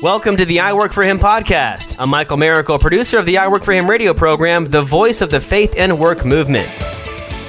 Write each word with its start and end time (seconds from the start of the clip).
Welcome 0.00 0.36
to 0.36 0.44
the 0.44 0.60
I 0.60 0.74
Work 0.74 0.92
for 0.92 1.02
Him 1.02 1.18
podcast. 1.18 1.96
I'm 1.98 2.10
Michael 2.10 2.36
Miracle, 2.36 2.78
producer 2.78 3.18
of 3.18 3.26
the 3.26 3.38
I 3.38 3.48
Work 3.48 3.64
for 3.64 3.72
Him 3.72 3.90
radio 3.90 4.14
program, 4.14 4.64
the 4.64 4.82
voice 4.82 5.20
of 5.22 5.30
the 5.30 5.40
faith 5.40 5.74
and 5.76 5.98
work 5.98 6.24
movement. 6.24 6.70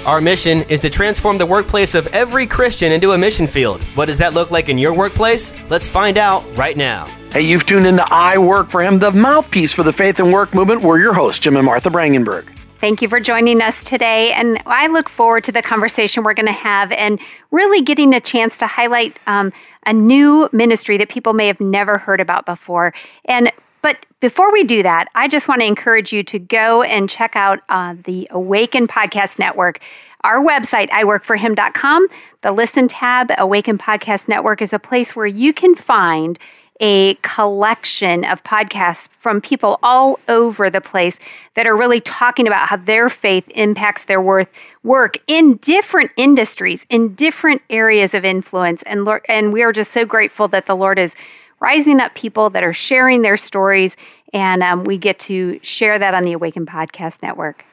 Our 0.06 0.20
mission 0.20 0.64
is 0.64 0.82
to 0.82 0.90
transform 0.90 1.38
the 1.38 1.46
workplace 1.46 1.94
of 1.94 2.08
every 2.08 2.48
Christian 2.48 2.92
into 2.92 3.12
a 3.12 3.18
mission 3.18 3.46
field. 3.46 3.84
What 3.96 4.06
does 4.06 4.18
that 4.18 4.34
look 4.34 4.50
like 4.50 4.70
in 4.70 4.78
your 4.80 4.96
workplace? 4.96 5.56
Let's 5.70 5.88
find 5.88 6.18
out 6.18 6.44
right 6.58 6.78
now. 6.78 7.06
Hey, 7.32 7.42
you've 7.42 7.66
tuned 7.66 7.86
into 7.86 8.06
I 8.12 8.38
Work 8.40 8.70
for 8.70 8.82
Him, 8.82 8.98
the 8.98 9.12
mouthpiece 9.12 9.72
for 9.72 9.84
the 9.84 9.94
faith 9.94 10.20
and 10.20 10.34
work 10.34 10.56
movement. 10.56 10.82
We're 10.82 11.00
your 11.00 11.14
hosts, 11.14 11.40
Jim 11.40 11.56
and 11.56 11.66
Martha 11.66 11.90
Brangenberg. 11.90 12.55
Thank 12.86 13.02
you 13.02 13.08
for 13.08 13.20
joining 13.20 13.64
us 13.64 13.84
today. 13.84 14.32
And 14.34 14.62
I 14.68 14.86
look 14.86 15.10
forward 15.10 15.44
to 15.46 15.52
the 15.52 15.64
conversation 15.64 16.24
we're 16.24 16.36
going 16.36 16.46
to 16.46 16.52
have 16.52 16.92
and 16.92 17.20
really 17.50 17.82
getting 17.82 18.14
a 18.14 18.20
chance 18.20 18.60
to 18.60 18.68
highlight 18.68 19.18
um, 19.26 19.52
a 19.88 19.92
new 19.92 20.48
ministry 20.52 20.96
that 21.00 21.10
people 21.10 21.34
may 21.34 21.48
have 21.48 21.60
never 21.60 21.98
heard 21.98 22.22
about 22.22 22.46
before. 22.46 22.94
And 23.28 23.52
but 23.82 24.06
before 24.20 24.54
we 24.54 24.64
do 24.64 24.84
that, 24.84 25.08
I 25.16 25.28
just 25.28 25.48
want 25.48 25.62
to 25.62 25.66
encourage 25.66 26.14
you 26.14 26.22
to 26.26 26.38
go 26.38 26.84
and 26.84 27.10
check 27.10 27.36
out 27.36 27.62
uh, 27.70 27.96
the 28.06 28.28
Awaken 28.30 28.88
Podcast 28.88 29.40
Network. 29.40 29.80
Our 30.24 30.44
website, 30.44 30.92
iworkforhim.com, 30.92 32.08
the 32.44 32.52
Listen 32.52 32.88
tab, 32.88 33.32
Awaken 33.40 33.80
Podcast 33.80 34.28
Network 34.28 34.62
is 34.62 34.74
a 34.74 34.80
place 34.80 35.16
where 35.16 35.26
you 35.26 35.54
can 35.54 35.74
find 35.76 36.38
a 36.80 37.16
collection 37.16 38.26
of 38.26 38.44
podcasts 38.44 39.08
from 39.20 39.40
people 39.40 39.80
all 39.82 40.20
over 40.28 40.70
the 40.70 40.82
place 40.82 41.18
that 41.56 41.66
are 41.66 41.76
really 41.76 42.02
talking 42.02 42.48
about 42.48 42.68
how 42.68 42.76
their 42.76 43.10
faith 43.10 43.46
impacts 43.56 44.04
their 44.04 44.22
worth 44.22 44.50
work 44.84 45.18
in 45.28 45.56
different 45.58 46.12
industries, 46.18 46.86
in 46.90 47.16
different 47.16 47.62
areas 47.70 48.14
of 48.14 48.26
influence. 48.26 48.84
And 48.84 49.06
Lord, 49.06 49.26
and 49.30 49.54
we 49.54 49.64
are 49.64 49.72
just 49.72 49.92
so 49.92 50.06
grateful 50.06 50.48
that 50.50 50.66
the 50.66 50.76
Lord 50.76 51.00
is 51.00 51.16
rising 51.60 52.00
up 52.00 52.14
people 52.16 52.50
that 52.50 52.64
are 52.64 52.74
sharing 52.74 53.22
their 53.22 53.38
stories, 53.38 53.96
and 54.34 54.62
um, 54.62 54.84
we 54.84 54.98
get 54.98 55.18
to 55.20 55.60
share 55.64 55.98
that 55.98 56.14
on 56.14 56.24
the 56.24 56.34
Awaken 56.34 56.66
Podcast 56.66 57.24
Network. 57.24 57.64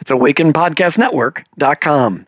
It's 0.00 0.10
awakenpodcastnetwork.com. 0.10 2.26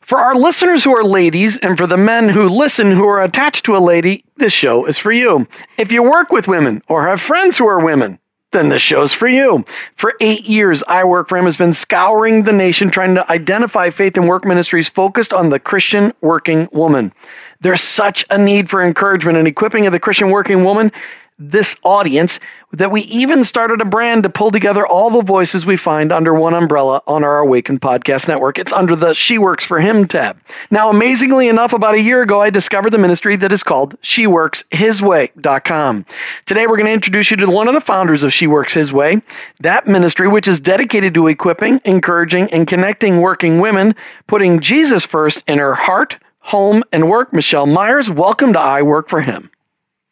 For 0.00 0.18
our 0.18 0.34
listeners 0.34 0.84
who 0.84 0.96
are 0.96 1.04
ladies 1.04 1.58
and 1.58 1.76
for 1.76 1.86
the 1.86 1.98
men 1.98 2.30
who 2.30 2.48
listen 2.48 2.92
who 2.92 3.06
are 3.06 3.22
attached 3.22 3.66
to 3.66 3.76
a 3.76 3.78
lady, 3.78 4.24
this 4.36 4.54
show 4.54 4.86
is 4.86 4.96
for 4.96 5.12
you. 5.12 5.46
If 5.76 5.92
you 5.92 6.02
work 6.02 6.32
with 6.32 6.48
women 6.48 6.80
or 6.88 7.06
have 7.06 7.20
friends 7.20 7.58
who 7.58 7.66
are 7.66 7.84
women, 7.84 8.18
then 8.52 8.70
this 8.70 8.80
show's 8.80 9.12
for 9.12 9.28
you. 9.28 9.66
For 9.96 10.14
eight 10.20 10.46
years, 10.46 10.82
I 10.88 11.04
Work 11.04 11.28
for 11.28 11.36
Him 11.36 11.44
has 11.44 11.58
been 11.58 11.74
scouring 11.74 12.44
the 12.44 12.52
nation 12.52 12.88
trying 12.90 13.14
to 13.16 13.30
identify 13.30 13.90
faith 13.90 14.16
and 14.16 14.26
work 14.26 14.46
ministries 14.46 14.88
focused 14.88 15.34
on 15.34 15.50
the 15.50 15.60
Christian 15.60 16.14
working 16.22 16.70
woman. 16.72 17.12
There's 17.60 17.82
such 17.82 18.24
a 18.30 18.38
need 18.38 18.70
for 18.70 18.82
encouragement 18.82 19.36
and 19.36 19.46
equipping 19.46 19.84
of 19.86 19.92
the 19.92 20.00
Christian 20.00 20.30
working 20.30 20.64
woman 20.64 20.90
this 21.38 21.76
audience 21.84 22.40
that 22.72 22.90
we 22.90 23.02
even 23.02 23.44
started 23.44 23.80
a 23.80 23.84
brand 23.84 24.24
to 24.24 24.28
pull 24.28 24.50
together 24.50 24.86
all 24.86 25.08
the 25.08 25.22
voices 25.22 25.64
we 25.64 25.76
find 25.76 26.12
under 26.12 26.34
one 26.34 26.52
umbrella 26.52 27.00
on 27.06 27.24
our 27.24 27.38
Awakened 27.38 27.80
Podcast 27.80 28.28
Network. 28.28 28.58
It's 28.58 28.72
under 28.72 28.94
the 28.94 29.14
She 29.14 29.38
Works 29.38 29.64
for 29.64 29.80
Him 29.80 30.06
tab. 30.06 30.38
Now, 30.70 30.90
amazingly 30.90 31.48
enough, 31.48 31.72
about 31.72 31.94
a 31.94 32.00
year 32.00 32.22
ago, 32.22 32.42
I 32.42 32.50
discovered 32.50 32.90
the 32.90 32.98
ministry 32.98 33.36
that 33.36 33.52
is 33.52 33.62
called 33.62 33.98
SheWorksHisWay.com. 34.02 36.06
Today, 36.44 36.66
we're 36.66 36.76
going 36.76 36.86
to 36.86 36.92
introduce 36.92 37.30
you 37.30 37.36
to 37.38 37.50
one 37.50 37.68
of 37.68 37.74
the 37.74 37.80
founders 37.80 38.22
of 38.22 38.34
She 38.34 38.46
Works 38.46 38.74
His 38.74 38.92
Way, 38.92 39.22
that 39.60 39.86
ministry, 39.86 40.28
which 40.28 40.48
is 40.48 40.60
dedicated 40.60 41.14
to 41.14 41.28
equipping, 41.28 41.80
encouraging, 41.84 42.52
and 42.52 42.66
connecting 42.66 43.20
working 43.20 43.60
women, 43.60 43.94
putting 44.26 44.60
Jesus 44.60 45.04
first 45.04 45.42
in 45.46 45.58
her 45.58 45.74
heart, 45.74 46.18
home, 46.40 46.82
and 46.92 47.08
work. 47.08 47.32
Michelle 47.32 47.66
Myers, 47.66 48.10
welcome 48.10 48.52
to 48.52 48.60
I 48.60 48.82
Work 48.82 49.08
for 49.08 49.22
Him. 49.22 49.50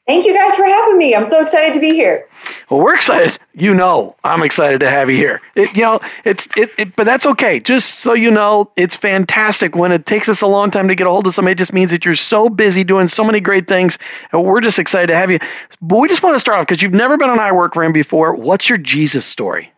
Thank 0.07 0.25
you 0.25 0.33
guys 0.33 0.55
for 0.55 0.65
having 0.65 0.99
me. 0.99 1.17
I'm 1.17 1.27
so 1.27 1.41
excited 1.41 1.73
to 1.75 1.81
be 1.81 1.91
here. 1.91 2.29
Well, 2.71 2.81
we're 2.81 2.95
excited. 2.95 3.41
You 3.55 3.75
know, 3.75 4.15
I'm 4.23 4.45
excited 4.45 4.79
to 4.81 4.89
have 4.89 5.11
you 5.11 5.17
here. 5.17 5.43
It, 5.57 5.77
you 5.77 5.83
know, 5.83 5.99
it's 6.25 6.47
it, 6.57 6.71
it, 6.79 6.95
but 6.95 7.05
that's 7.05 7.27
okay. 7.27 7.59
Just 7.59 8.01
so 8.01 8.12
you 8.12 8.31
know, 8.31 8.71
it's 8.77 8.95
fantastic 8.95 9.75
when 9.75 9.91
it 9.91 10.06
takes 10.06 10.28
us 10.28 10.43
a 10.43 10.47
long 10.47 10.71
time 10.71 10.87
to 10.87 10.95
get 10.95 11.09
a 11.09 11.11
hold 11.11 11.27
of 11.27 11.34
somebody. 11.34 11.53
It 11.53 11.59
just 11.59 11.72
means 11.72 11.91
that 11.91 12.05
you're 12.05 12.15
so 12.15 12.49
busy 12.49 12.84
doing 12.84 13.09
so 13.09 13.25
many 13.25 13.41
great 13.41 13.66
things, 13.66 13.99
and 14.31 14.45
we're 14.45 14.61
just 14.61 14.78
excited 14.78 15.09
to 15.09 15.16
have 15.16 15.28
you. 15.28 15.41
But 15.81 15.99
we 15.99 16.09
just 16.09 16.22
want 16.22 16.37
to 16.37 16.41
start 16.41 16.61
off 16.61 16.69
because 16.69 16.83
you've 16.83 16.95
never 16.95 17.16
been 17.16 17.31
on 17.31 17.41
I 17.41 17.50
Work 17.50 17.75
Him 17.77 17.93
before. 17.93 18.34
What's 18.37 18.69
your 18.69 18.78
Jesus 18.78 19.27
story? 19.27 19.72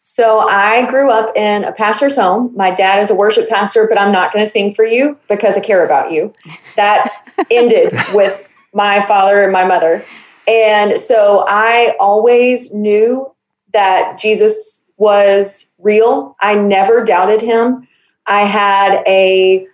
So 0.00 0.48
I 0.48 0.88
grew 0.88 1.10
up 1.10 1.36
in 1.36 1.64
a 1.64 1.72
pastor's 1.72 2.16
home. 2.16 2.50
My 2.56 2.70
dad 2.70 2.98
is 3.00 3.10
a 3.10 3.14
worship 3.14 3.46
pastor, 3.46 3.86
but 3.86 4.00
I'm 4.00 4.10
not 4.10 4.32
going 4.32 4.42
to 4.42 4.50
sing 4.50 4.72
for 4.72 4.86
you 4.86 5.18
because 5.28 5.58
I 5.58 5.60
care 5.60 5.84
about 5.84 6.12
you. 6.12 6.32
That 6.76 7.26
ended 7.50 7.92
with 8.14 8.48
my 8.72 9.04
father 9.06 9.42
and 9.42 9.52
my 9.52 9.64
mother. 9.64 10.04
And 10.46 10.98
so 10.98 11.44
I 11.48 11.94
always 12.00 12.72
knew 12.72 13.30
that 13.72 14.18
Jesus 14.18 14.84
was 14.96 15.68
real. 15.78 16.36
I 16.40 16.54
never 16.54 17.04
doubted 17.04 17.40
him. 17.40 17.86
I 18.26 18.42
had 18.42 19.02
a 19.06 19.66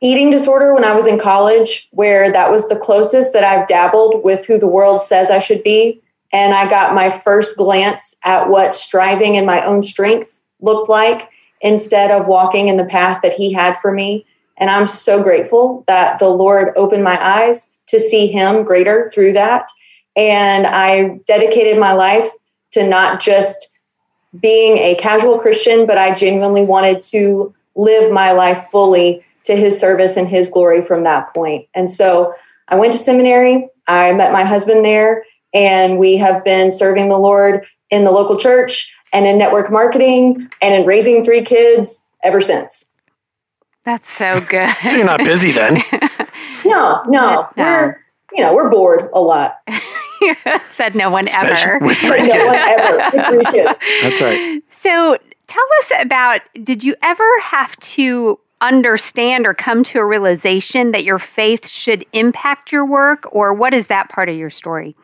eating 0.00 0.30
disorder 0.30 0.74
when 0.74 0.84
I 0.84 0.94
was 0.94 1.06
in 1.06 1.18
college 1.18 1.88
where 1.90 2.30
that 2.30 2.50
was 2.50 2.68
the 2.68 2.76
closest 2.76 3.32
that 3.32 3.44
I've 3.44 3.66
dabbled 3.66 4.22
with 4.24 4.44
who 4.46 4.58
the 4.58 4.66
world 4.66 5.02
says 5.02 5.30
I 5.30 5.38
should 5.38 5.62
be. 5.62 6.02
And 6.32 6.52
I 6.52 6.68
got 6.68 6.94
my 6.94 7.08
first 7.08 7.56
glance 7.56 8.16
at 8.24 8.48
what 8.50 8.74
striving 8.74 9.36
in 9.36 9.46
my 9.46 9.64
own 9.64 9.82
strength 9.82 10.42
looked 10.60 10.88
like 10.88 11.30
instead 11.60 12.10
of 12.10 12.26
walking 12.26 12.68
in 12.68 12.76
the 12.76 12.84
path 12.84 13.22
that 13.22 13.34
he 13.34 13.52
had 13.52 13.78
for 13.78 13.92
me. 13.92 14.26
And 14.58 14.70
I'm 14.70 14.86
so 14.86 15.22
grateful 15.22 15.84
that 15.86 16.18
the 16.18 16.28
Lord 16.28 16.72
opened 16.76 17.04
my 17.04 17.18
eyes 17.22 17.68
to 17.88 17.98
see 17.98 18.26
Him 18.26 18.64
greater 18.64 19.10
through 19.12 19.34
that. 19.34 19.68
And 20.16 20.66
I 20.66 21.20
dedicated 21.26 21.78
my 21.78 21.92
life 21.92 22.28
to 22.72 22.86
not 22.86 23.20
just 23.20 23.74
being 24.40 24.78
a 24.78 24.94
casual 24.96 25.38
Christian, 25.38 25.86
but 25.86 25.98
I 25.98 26.14
genuinely 26.14 26.62
wanted 26.62 27.02
to 27.04 27.54
live 27.74 28.10
my 28.10 28.32
life 28.32 28.66
fully 28.70 29.24
to 29.44 29.56
His 29.56 29.78
service 29.78 30.16
and 30.16 30.28
His 30.28 30.48
glory 30.48 30.80
from 30.80 31.04
that 31.04 31.32
point. 31.34 31.68
And 31.74 31.90
so 31.90 32.34
I 32.68 32.76
went 32.76 32.92
to 32.92 32.98
seminary, 32.98 33.68
I 33.86 34.12
met 34.12 34.32
my 34.32 34.44
husband 34.44 34.84
there, 34.84 35.24
and 35.54 35.98
we 35.98 36.16
have 36.16 36.44
been 36.44 36.70
serving 36.70 37.08
the 37.08 37.18
Lord 37.18 37.66
in 37.90 38.04
the 38.04 38.10
local 38.10 38.36
church 38.36 38.92
and 39.12 39.26
in 39.26 39.38
network 39.38 39.70
marketing 39.70 40.50
and 40.60 40.74
in 40.74 40.86
raising 40.86 41.24
three 41.24 41.42
kids 41.42 42.04
ever 42.22 42.40
since. 42.40 42.85
That's 43.86 44.10
so 44.10 44.40
good. 44.50 44.68
so 44.84 44.96
you're 44.96 45.06
not 45.06 45.24
busy 45.24 45.52
then. 45.52 45.82
no, 46.66 47.02
no, 47.06 47.48
no. 47.56 47.64
We're 47.64 48.02
you 48.32 48.42
know, 48.42 48.54
we're 48.54 48.68
bored 48.68 49.08
a 49.14 49.20
lot. 49.20 49.56
Said 50.74 50.94
no 50.94 51.10
one 51.10 51.26
Especially 51.26 51.72
ever. 51.72 51.86
With 51.86 51.96
three 51.98 52.22
no 52.22 52.46
one 52.46 52.56
ever. 52.56 53.10
With 53.14 53.26
three 53.26 53.44
kids. 53.52 53.78
That's 54.02 54.20
right. 54.20 54.62
So 54.70 55.16
tell 55.46 55.64
us 55.80 55.92
about 56.00 56.40
did 56.62 56.84
you 56.84 56.96
ever 57.02 57.40
have 57.40 57.76
to 57.76 58.38
understand 58.60 59.46
or 59.46 59.54
come 59.54 59.84
to 59.84 60.00
a 60.00 60.04
realization 60.04 60.90
that 60.90 61.04
your 61.04 61.18
faith 61.18 61.68
should 61.68 62.04
impact 62.12 62.72
your 62.72 62.84
work, 62.84 63.26
or 63.30 63.54
what 63.54 63.72
is 63.72 63.86
that 63.86 64.08
part 64.08 64.28
of 64.28 64.36
your 64.36 64.50
story? 64.50 64.96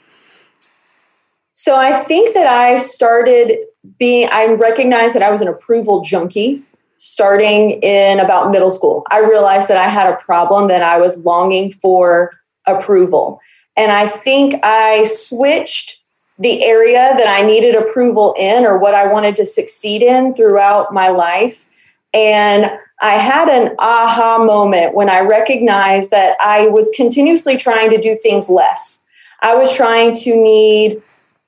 So 1.55 1.77
I 1.77 2.03
think 2.05 2.35
that 2.35 2.47
I 2.47 2.77
started 2.77 3.59
being, 3.99 4.29
I 4.33 4.47
recognized 4.47 5.15
that 5.15 5.23
I 5.23 5.31
was 5.31 5.43
an 5.43 5.49
approval 5.49 6.01
junkie 6.01 6.65
starting 7.05 7.73
in 7.83 8.21
about 8.21 8.53
middle 8.53 8.71
school. 8.71 9.05
I 9.11 9.19
realized 9.19 9.67
that 9.67 9.77
I 9.77 9.89
had 9.89 10.07
a 10.07 10.17
problem 10.19 10.69
that 10.69 10.85
I 10.85 10.99
was 10.99 11.19
longing 11.19 11.73
for 11.73 12.31
approval. 12.69 13.41
And 13.77 13.91
I 13.91 14.07
think 14.07 14.55
I 14.63 15.03
switched 15.03 16.01
the 16.39 16.63
area 16.63 17.13
that 17.17 17.27
I 17.27 17.45
needed 17.45 17.75
approval 17.75 18.37
in 18.39 18.65
or 18.65 18.79
what 18.79 18.95
I 18.95 19.13
wanted 19.13 19.35
to 19.37 19.47
succeed 19.47 20.01
in 20.01 20.33
throughout 20.37 20.95
my 20.95 21.09
life. 21.09 21.67
And 22.15 22.71
I 23.01 23.15
had 23.15 23.49
an 23.49 23.75
aha 23.81 24.39
moment 24.39 24.95
when 24.95 25.11
I 25.11 25.23
recognized 25.23 26.13
that 26.13 26.37
I 26.41 26.69
was 26.69 26.89
continuously 26.95 27.57
trying 27.57 27.91
to 27.91 27.99
do 27.99 28.15
things 28.15 28.49
less. 28.49 29.05
I 29.41 29.57
was 29.57 29.77
trying 29.77 30.15
to 30.19 30.41
need 30.41 31.03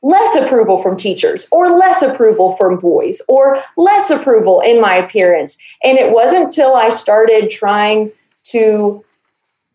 less 0.04 0.36
approval 0.36 0.76
from 0.76 0.96
teachers 0.96 1.48
or 1.50 1.70
less 1.70 2.02
approval 2.02 2.54
from 2.56 2.78
boys 2.78 3.22
or 3.26 3.58
less 3.78 4.10
approval 4.10 4.60
in 4.60 4.78
my 4.78 4.96
appearance. 4.96 5.56
And 5.82 5.96
it 5.96 6.12
wasn't 6.12 6.44
until 6.44 6.76
I 6.76 6.90
started 6.90 7.48
trying 7.48 8.12
to 8.44 9.02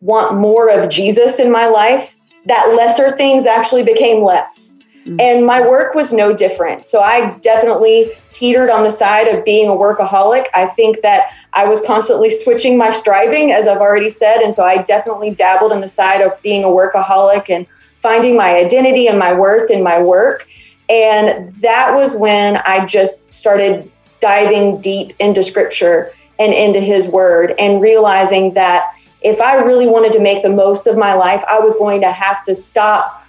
want 0.00 0.36
more 0.36 0.70
of 0.70 0.88
Jesus 0.88 1.40
in 1.40 1.50
my 1.50 1.66
life 1.66 2.16
that 2.46 2.74
lesser 2.76 3.10
things 3.10 3.44
actually 3.44 3.82
became 3.82 4.22
less. 4.22 4.78
Mm-hmm. 5.04 5.16
And 5.20 5.44
my 5.44 5.62
work 5.62 5.94
was 5.94 6.12
no 6.12 6.32
different. 6.32 6.84
So 6.84 7.00
I 7.00 7.36
definitely 7.38 8.12
teetered 8.40 8.70
on 8.70 8.82
the 8.82 8.90
side 8.90 9.28
of 9.28 9.44
being 9.44 9.68
a 9.68 9.72
workaholic. 9.72 10.46
I 10.54 10.64
think 10.64 11.02
that 11.02 11.34
I 11.52 11.66
was 11.66 11.82
constantly 11.82 12.30
switching 12.30 12.78
my 12.78 12.90
striving, 12.90 13.52
as 13.52 13.66
I've 13.66 13.82
already 13.82 14.08
said. 14.08 14.38
And 14.38 14.54
so 14.54 14.64
I 14.64 14.78
definitely 14.78 15.30
dabbled 15.30 15.72
in 15.72 15.82
the 15.82 15.88
side 15.88 16.22
of 16.22 16.40
being 16.40 16.64
a 16.64 16.68
workaholic 16.68 17.50
and 17.50 17.66
finding 17.98 18.38
my 18.38 18.56
identity 18.56 19.08
and 19.08 19.18
my 19.18 19.34
worth 19.34 19.70
in 19.70 19.82
my 19.82 20.00
work. 20.00 20.48
And 20.88 21.54
that 21.56 21.92
was 21.94 22.14
when 22.14 22.56
I 22.64 22.86
just 22.86 23.30
started 23.32 23.92
diving 24.20 24.80
deep 24.80 25.12
into 25.18 25.42
scripture 25.42 26.10
and 26.38 26.54
into 26.54 26.80
his 26.80 27.08
word 27.08 27.52
and 27.58 27.82
realizing 27.82 28.54
that 28.54 28.94
if 29.20 29.42
I 29.42 29.56
really 29.56 29.86
wanted 29.86 30.12
to 30.12 30.18
make 30.18 30.42
the 30.42 30.48
most 30.48 30.86
of 30.86 30.96
my 30.96 31.12
life, 31.12 31.44
I 31.46 31.58
was 31.60 31.76
going 31.76 32.00
to 32.00 32.10
have 32.10 32.42
to 32.44 32.54
stop 32.54 33.22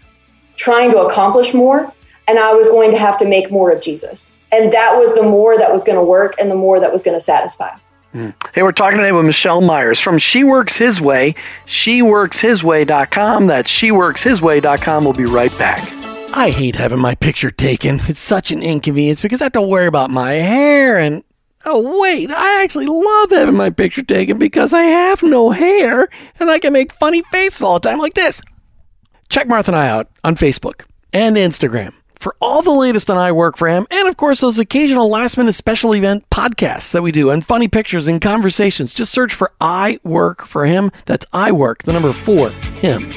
trying 0.56 0.90
to 0.92 1.00
accomplish 1.00 1.54
more 1.54 1.92
and 2.32 2.40
I 2.40 2.54
was 2.54 2.70
going 2.70 2.92
to 2.92 2.98
have 2.98 3.18
to 3.18 3.28
make 3.28 3.52
more 3.52 3.72
of 3.72 3.82
Jesus. 3.82 4.42
And 4.54 4.72
that 4.72 4.96
was 4.96 5.14
the 5.16 5.22
more 5.22 5.58
that 5.58 5.70
was 5.70 5.84
going 5.84 5.98
to 5.98 6.04
work 6.04 6.34
and 6.40 6.50
the 6.50 6.56
more 6.56 6.80
that 6.80 6.90
was 6.90 7.04
going 7.04 7.18
to 7.18 7.22
satisfy. 7.22 7.76
Mm. 8.16 8.34
Hey, 8.56 8.64
we're 8.64 8.72
talking 8.72 9.00
today 9.00 9.12
with 9.12 9.26
Michelle 9.26 9.60
Myers 9.60 10.00
from 10.00 10.18
She 10.18 10.46
Works 10.46 10.78
His 10.78 11.02
Way, 11.02 11.36
sheworkshisway.com. 11.66 13.48
That's 13.48 13.70
sheworkshisway.com. 13.70 15.04
We'll 15.04 15.14
be 15.14 15.26
right 15.26 15.56
back. 15.60 15.82
I 16.34 16.52
hate 16.52 16.78
having 16.78 17.00
my 17.00 17.16
picture 17.16 17.52
taken. 17.52 18.02
It's 18.08 18.22
such 18.22 18.50
an 18.52 18.64
inconvenience 18.64 19.22
because 19.22 19.42
I 19.42 19.46
have 19.46 19.54
to 19.54 19.62
worry 19.62 19.88
about 19.88 20.10
my 20.10 20.32
hair 20.32 20.98
and 20.98 21.26
Oh, 21.64 22.00
wait, 22.00 22.32
I 22.32 22.64
actually 22.64 22.88
love 22.88 23.30
having 23.30 23.56
my 23.56 23.70
picture 23.70 24.02
taken 24.02 24.40
because 24.40 24.74
I 24.74 24.82
have 24.82 25.22
no 25.22 25.52
hair 25.52 26.08
and 26.40 26.50
I 26.50 26.58
can 26.58 26.74
make 26.74 26.92
funny 26.92 27.22
faces 27.24 27.62
all 27.62 27.78
the 27.78 27.88
time 27.88 28.00
like 28.00 28.16
this. 28.16 28.42
Check 29.30 29.48
Martha 29.48 29.72
and 29.72 29.78
I 29.78 29.90
out 29.90 30.10
on 30.24 30.36
Facebook 30.36 30.86
and 31.14 31.36
Instagram 31.36 31.94
for 32.22 32.36
all 32.40 32.62
the 32.62 32.72
latest 32.72 33.10
on 33.10 33.18
I 33.18 33.32
Work 33.32 33.58
for 33.58 33.68
Him, 33.68 33.88
and 33.90 34.08
of 34.08 34.16
course, 34.16 34.42
those 34.42 34.60
occasional 34.60 35.10
last 35.10 35.38
minute 35.38 35.54
special 35.54 35.96
event 35.96 36.30
podcasts 36.30 36.92
that 36.92 37.02
we 37.02 37.12
do, 37.12 37.32
and 37.32 37.44
funny 37.44 37.68
pictures 37.68 38.08
and 38.08 38.22
conversations. 38.22 38.94
Just 38.94 39.12
search 39.12 39.34
for 39.34 39.52
I 39.60 40.00
Work 40.04 40.46
for 40.46 40.66
Him. 40.66 40.92
That's 41.06 41.26
I 41.34 41.52
Work, 41.52 41.84
the 41.84 41.94
number 41.94 42.14
four, 42.14 42.52
Him. 42.80 43.12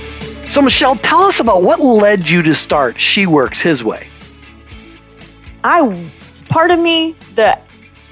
So, 0.49 0.63
Michelle, 0.63 0.97
tell 0.97 1.23
us 1.23 1.39
about 1.39 1.63
what 1.63 1.81
led 1.81 2.29
you 2.29 2.43
to 2.43 2.55
start 2.55 2.99
She 2.99 3.27
Works 3.27 3.61
His 3.61 3.85
Way. 3.85 4.09
I, 5.63 6.11
part 6.49 6.71
of 6.71 6.79
me, 6.79 7.15
the 7.35 7.59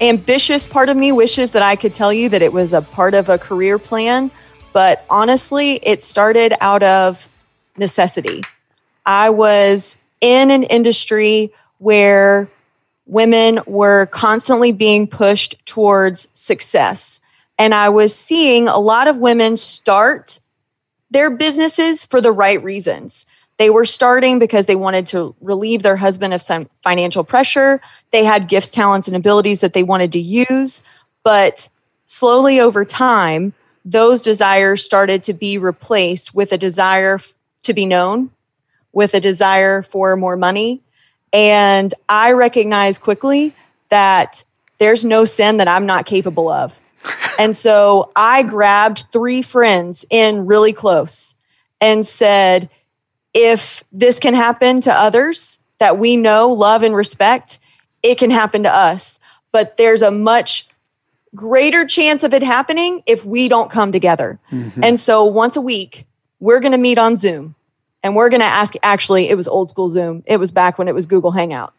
ambitious 0.01 0.65
part 0.67 0.89
of 0.89 0.97
me 0.97 1.11
wishes 1.11 1.51
that 1.51 1.63
I 1.63 1.75
could 1.75 1.93
tell 1.93 2.13
you 2.13 2.29
that 2.29 2.41
it 2.41 2.53
was 2.53 2.73
a 2.73 2.81
part 2.81 3.13
of 3.13 3.29
a 3.29 3.37
career 3.37 3.79
plan, 3.79 4.31
but 4.73 5.05
honestly, 5.09 5.79
it 5.83 6.03
started 6.03 6.53
out 6.61 6.83
of 6.83 7.27
necessity. 7.77 8.43
I 9.05 9.29
was 9.29 9.97
in 10.23 10.49
an 10.51 10.63
industry 10.63 11.51
where 11.79 12.49
women 13.05 13.59
were 13.67 14.05
constantly 14.05 14.71
being 14.71 15.05
pushed 15.05 15.57
towards 15.65 16.29
success. 16.33 17.19
And 17.59 17.75
I 17.75 17.89
was 17.89 18.15
seeing 18.15 18.69
a 18.69 18.79
lot 18.79 19.09
of 19.09 19.17
women 19.17 19.57
start 19.57 20.39
their 21.11 21.29
businesses 21.29 22.05
for 22.05 22.21
the 22.21 22.31
right 22.31 22.63
reasons. 22.63 23.25
They 23.57 23.69
were 23.69 23.83
starting 23.83 24.39
because 24.39 24.65
they 24.65 24.77
wanted 24.77 25.07
to 25.07 25.35
relieve 25.41 25.83
their 25.83 25.97
husband 25.97 26.33
of 26.33 26.41
some 26.41 26.69
financial 26.81 27.25
pressure. 27.25 27.81
They 28.11 28.23
had 28.23 28.47
gifts, 28.47 28.71
talents, 28.71 29.07
and 29.07 29.17
abilities 29.17 29.59
that 29.59 29.73
they 29.73 29.83
wanted 29.83 30.13
to 30.13 30.19
use. 30.19 30.81
But 31.23 31.67
slowly 32.05 32.61
over 32.61 32.85
time, 32.85 33.53
those 33.83 34.21
desires 34.21 34.83
started 34.83 35.21
to 35.23 35.33
be 35.33 35.57
replaced 35.57 36.33
with 36.33 36.53
a 36.53 36.57
desire 36.57 37.19
to 37.63 37.73
be 37.73 37.85
known, 37.85 38.31
with 38.93 39.13
a 39.13 39.19
desire 39.19 39.81
for 39.81 40.15
more 40.15 40.37
money. 40.37 40.81
And 41.33 41.93
I 42.07 42.31
recognize 42.31 42.97
quickly 42.97 43.55
that 43.89 44.43
there's 44.77 45.03
no 45.03 45.25
sin 45.25 45.57
that 45.57 45.67
I'm 45.67 45.85
not 45.85 46.05
capable 46.05 46.49
of. 46.49 46.73
And 47.39 47.57
so 47.57 48.11
I 48.15 48.43
grabbed 48.43 49.05
three 49.11 49.41
friends 49.41 50.05
in 50.11 50.45
really 50.45 50.71
close 50.71 51.33
and 51.81 52.05
said, 52.05 52.69
if 53.33 53.83
this 53.91 54.19
can 54.19 54.35
happen 54.35 54.81
to 54.81 54.93
others 54.93 55.57
that 55.79 55.97
we 55.97 56.15
know, 56.15 56.49
love, 56.49 56.83
and 56.83 56.95
respect, 56.95 57.57
it 58.03 58.19
can 58.19 58.29
happen 58.29 58.63
to 58.63 58.71
us. 58.71 59.19
But 59.51 59.77
there's 59.77 60.03
a 60.03 60.11
much 60.11 60.67
greater 61.33 61.85
chance 61.85 62.23
of 62.23 62.33
it 62.33 62.43
happening 62.43 63.01
if 63.07 63.25
we 63.25 63.47
don't 63.47 63.71
come 63.71 63.91
together. 63.91 64.39
Mm-hmm. 64.51 64.83
And 64.83 64.99
so 64.99 65.25
once 65.25 65.55
a 65.55 65.61
week, 65.61 66.05
we're 66.39 66.59
going 66.59 66.71
to 66.73 66.77
meet 66.77 66.99
on 66.99 67.17
Zoom 67.17 67.55
and 68.03 68.15
we're 68.15 68.29
going 68.29 68.41
to 68.41 68.45
ask 68.45 68.73
actually 68.83 69.29
it 69.29 69.35
was 69.35 69.47
old 69.47 69.69
school 69.69 69.89
zoom. 69.89 70.23
It 70.25 70.37
was 70.37 70.51
back 70.51 70.77
when 70.77 70.87
it 70.87 70.95
was 70.95 71.05
google 71.05 71.31
hangout. 71.31 71.73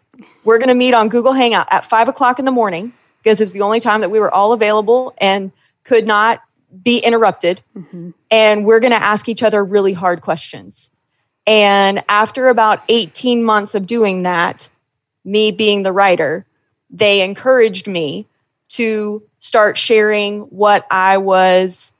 We're 0.44 0.58
going 0.58 0.68
to 0.68 0.74
meet 0.74 0.94
on 0.94 1.08
google 1.08 1.32
hangout 1.32 1.68
at 1.70 1.86
five 1.86 2.08
o'clock 2.08 2.38
in 2.38 2.44
the 2.44 2.52
morning 2.52 2.92
because 3.22 3.40
it 3.40 3.44
was 3.44 3.52
the 3.52 3.62
only 3.62 3.80
time 3.80 4.00
that 4.00 4.10
we 4.10 4.18
were 4.18 4.32
all 4.32 4.52
available 4.52 5.14
and 5.18 5.52
could 5.84 6.06
not 6.06 6.40
be 6.82 6.98
interrupted. 6.98 7.62
Mm-hmm. 7.76 8.10
and 8.30 8.64
we're 8.66 8.80
going 8.80 8.92
to 8.92 9.02
ask 9.02 9.28
each 9.28 9.42
other 9.42 9.64
really 9.64 9.92
hard 9.92 10.22
questions. 10.22 10.90
And 11.46 12.02
after 12.08 12.48
about 12.48 12.82
18 12.88 13.44
months 13.44 13.74
of 13.74 13.86
doing 13.86 14.22
that 14.22 14.68
me 15.24 15.50
being 15.50 15.82
the 15.82 15.92
writer 15.92 16.46
they 16.90 17.22
encouraged 17.22 17.88
me 17.88 18.26
to 18.68 19.22
start 19.38 19.78
sharing 19.78 20.40
what 20.42 20.86
i 20.90 21.16
was 21.16 21.92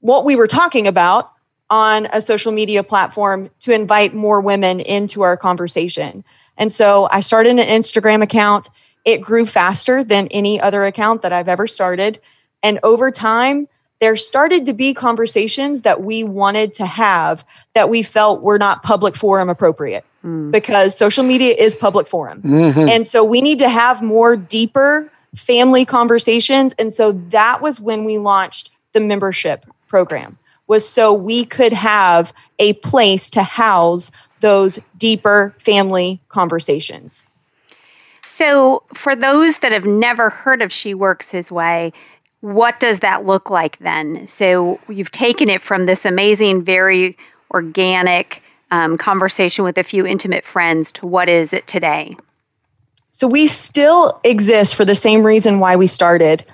what 0.00 0.24
we 0.24 0.36
were 0.36 0.46
talking 0.46 0.86
about 0.86 1.32
on 1.70 2.06
a 2.12 2.20
social 2.20 2.52
media 2.52 2.82
platform 2.82 3.50
to 3.60 3.72
invite 3.72 4.14
more 4.14 4.40
women 4.40 4.80
into 4.80 5.22
our 5.22 5.36
conversation. 5.36 6.24
And 6.56 6.72
so 6.72 7.08
I 7.10 7.20
started 7.20 7.58
an 7.58 7.66
Instagram 7.66 8.22
account. 8.22 8.68
It 9.04 9.20
grew 9.20 9.46
faster 9.46 10.04
than 10.04 10.28
any 10.28 10.60
other 10.60 10.84
account 10.84 11.22
that 11.22 11.32
I've 11.32 11.48
ever 11.48 11.66
started. 11.66 12.20
And 12.62 12.78
over 12.82 13.10
time, 13.10 13.68
there 14.00 14.16
started 14.16 14.66
to 14.66 14.72
be 14.72 14.92
conversations 14.92 15.82
that 15.82 16.02
we 16.02 16.22
wanted 16.22 16.74
to 16.74 16.86
have 16.86 17.44
that 17.74 17.88
we 17.88 18.02
felt 18.02 18.42
were 18.42 18.58
not 18.58 18.82
public 18.82 19.16
forum 19.16 19.48
appropriate 19.48 20.04
mm. 20.24 20.50
because 20.50 20.96
social 20.96 21.24
media 21.24 21.54
is 21.54 21.74
public 21.74 22.06
forum. 22.06 22.42
Mm-hmm. 22.42 22.88
And 22.88 23.06
so 23.06 23.24
we 23.24 23.40
need 23.40 23.58
to 23.60 23.68
have 23.68 24.02
more 24.02 24.36
deeper 24.36 25.10
family 25.34 25.84
conversations. 25.84 26.74
And 26.78 26.92
so 26.92 27.12
that 27.30 27.62
was 27.62 27.80
when 27.80 28.04
we 28.04 28.18
launched 28.18 28.70
the 28.92 29.00
membership 29.00 29.64
program 29.88 30.38
was 30.66 30.88
so 30.88 31.12
we 31.12 31.44
could 31.44 31.72
have 31.72 32.32
a 32.58 32.74
place 32.74 33.30
to 33.30 33.42
house 33.42 34.10
those 34.40 34.78
deeper 34.96 35.54
family 35.58 36.20
conversations. 36.28 37.24
So, 38.26 38.82
for 38.92 39.16
those 39.16 39.58
that 39.58 39.72
have 39.72 39.84
never 39.84 40.28
heard 40.28 40.60
of 40.60 40.72
She 40.72 40.92
Works 40.92 41.30
His 41.30 41.50
Way, 41.50 41.92
what 42.40 42.78
does 42.80 42.98
that 42.98 43.24
look 43.24 43.48
like 43.48 43.78
then? 43.78 44.28
So, 44.28 44.78
you've 44.88 45.10
taken 45.10 45.48
it 45.48 45.62
from 45.62 45.86
this 45.86 46.04
amazing, 46.04 46.62
very 46.62 47.16
organic 47.52 48.42
um, 48.70 48.98
conversation 48.98 49.64
with 49.64 49.78
a 49.78 49.84
few 49.84 50.06
intimate 50.06 50.44
friends 50.44 50.92
to 50.92 51.06
what 51.06 51.28
is 51.28 51.52
it 51.52 51.66
today? 51.66 52.16
So, 53.10 53.26
we 53.26 53.46
still 53.46 54.20
exist 54.22 54.74
for 54.74 54.84
the 54.84 54.94
same 54.94 55.22
reason 55.22 55.58
why 55.58 55.76
we 55.76 55.86
started 55.86 56.44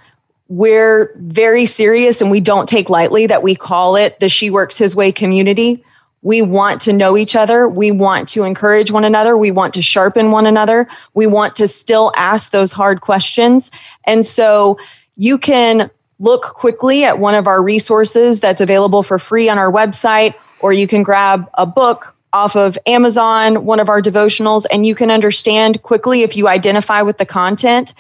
we're 0.53 1.15
very 1.17 1.65
serious 1.65 2.21
and 2.21 2.31
we 2.31 2.39
don't 2.39 2.69
take 2.69 2.91
lightly 2.91 3.27
that 3.27 3.43
we 3.43 3.55
call 3.55 3.97
it 3.97 4.21
the 4.21 4.29
She 4.29 4.51
Works 4.51 4.77
His 4.77 4.95
Way 4.95 5.11
community. 5.11 5.83
We 6.21 6.43
want 6.43 6.83
to 6.83 6.93
know 6.93 7.17
each 7.17 7.35
other. 7.35 7.67
We 7.67 7.91
want 7.91 8.29
to 8.31 8.45
encourage 8.45 8.91
one 8.91 9.05
another. 9.05 9.35
We 9.35 9.51
want 9.51 9.73
to 9.75 9.83
sharpen 9.83 10.31
one 10.31 10.45
another. 10.45 10.89
We 11.15 11.27
want 11.27 11.57
to 11.57 11.67
still 11.67 12.13
ask 12.17 12.51
those 12.51 12.71
hard 12.71 13.01
questions. 13.01 13.71
And 14.05 14.27
so 14.27 14.79
you 15.17 15.39
can 15.39 15.91
look 16.19 16.43
quickly 16.43 17.03
at 17.03 17.19
one 17.19 17.35
of 17.35 17.47
our 17.47 17.63
resources 17.63 18.39
that's 18.39 18.61
available 18.61 19.03
for 19.03 19.19
free 19.19 19.49
on 19.49 19.57
our 19.57 19.73
website, 19.73 20.35
or 20.61 20.75
you 20.75 20.87
can 20.87 21.03
grab 21.03 21.49
a 21.55 21.65
book 21.65 22.15
off 22.35 22.57
of 22.57 22.77
Amazon, 22.87 23.65
one 23.65 23.81
of 23.81 23.89
our 23.89 24.03
devotionals, 24.03 24.67
and 24.71 24.85
you 24.85 24.95
can 24.95 25.11
understand 25.11 25.83
quickly 25.83 26.21
if 26.21 26.37
you 26.37 26.47
identify 26.47 27.01
with 27.01 27.17
the 27.17 27.27
content 27.27 27.95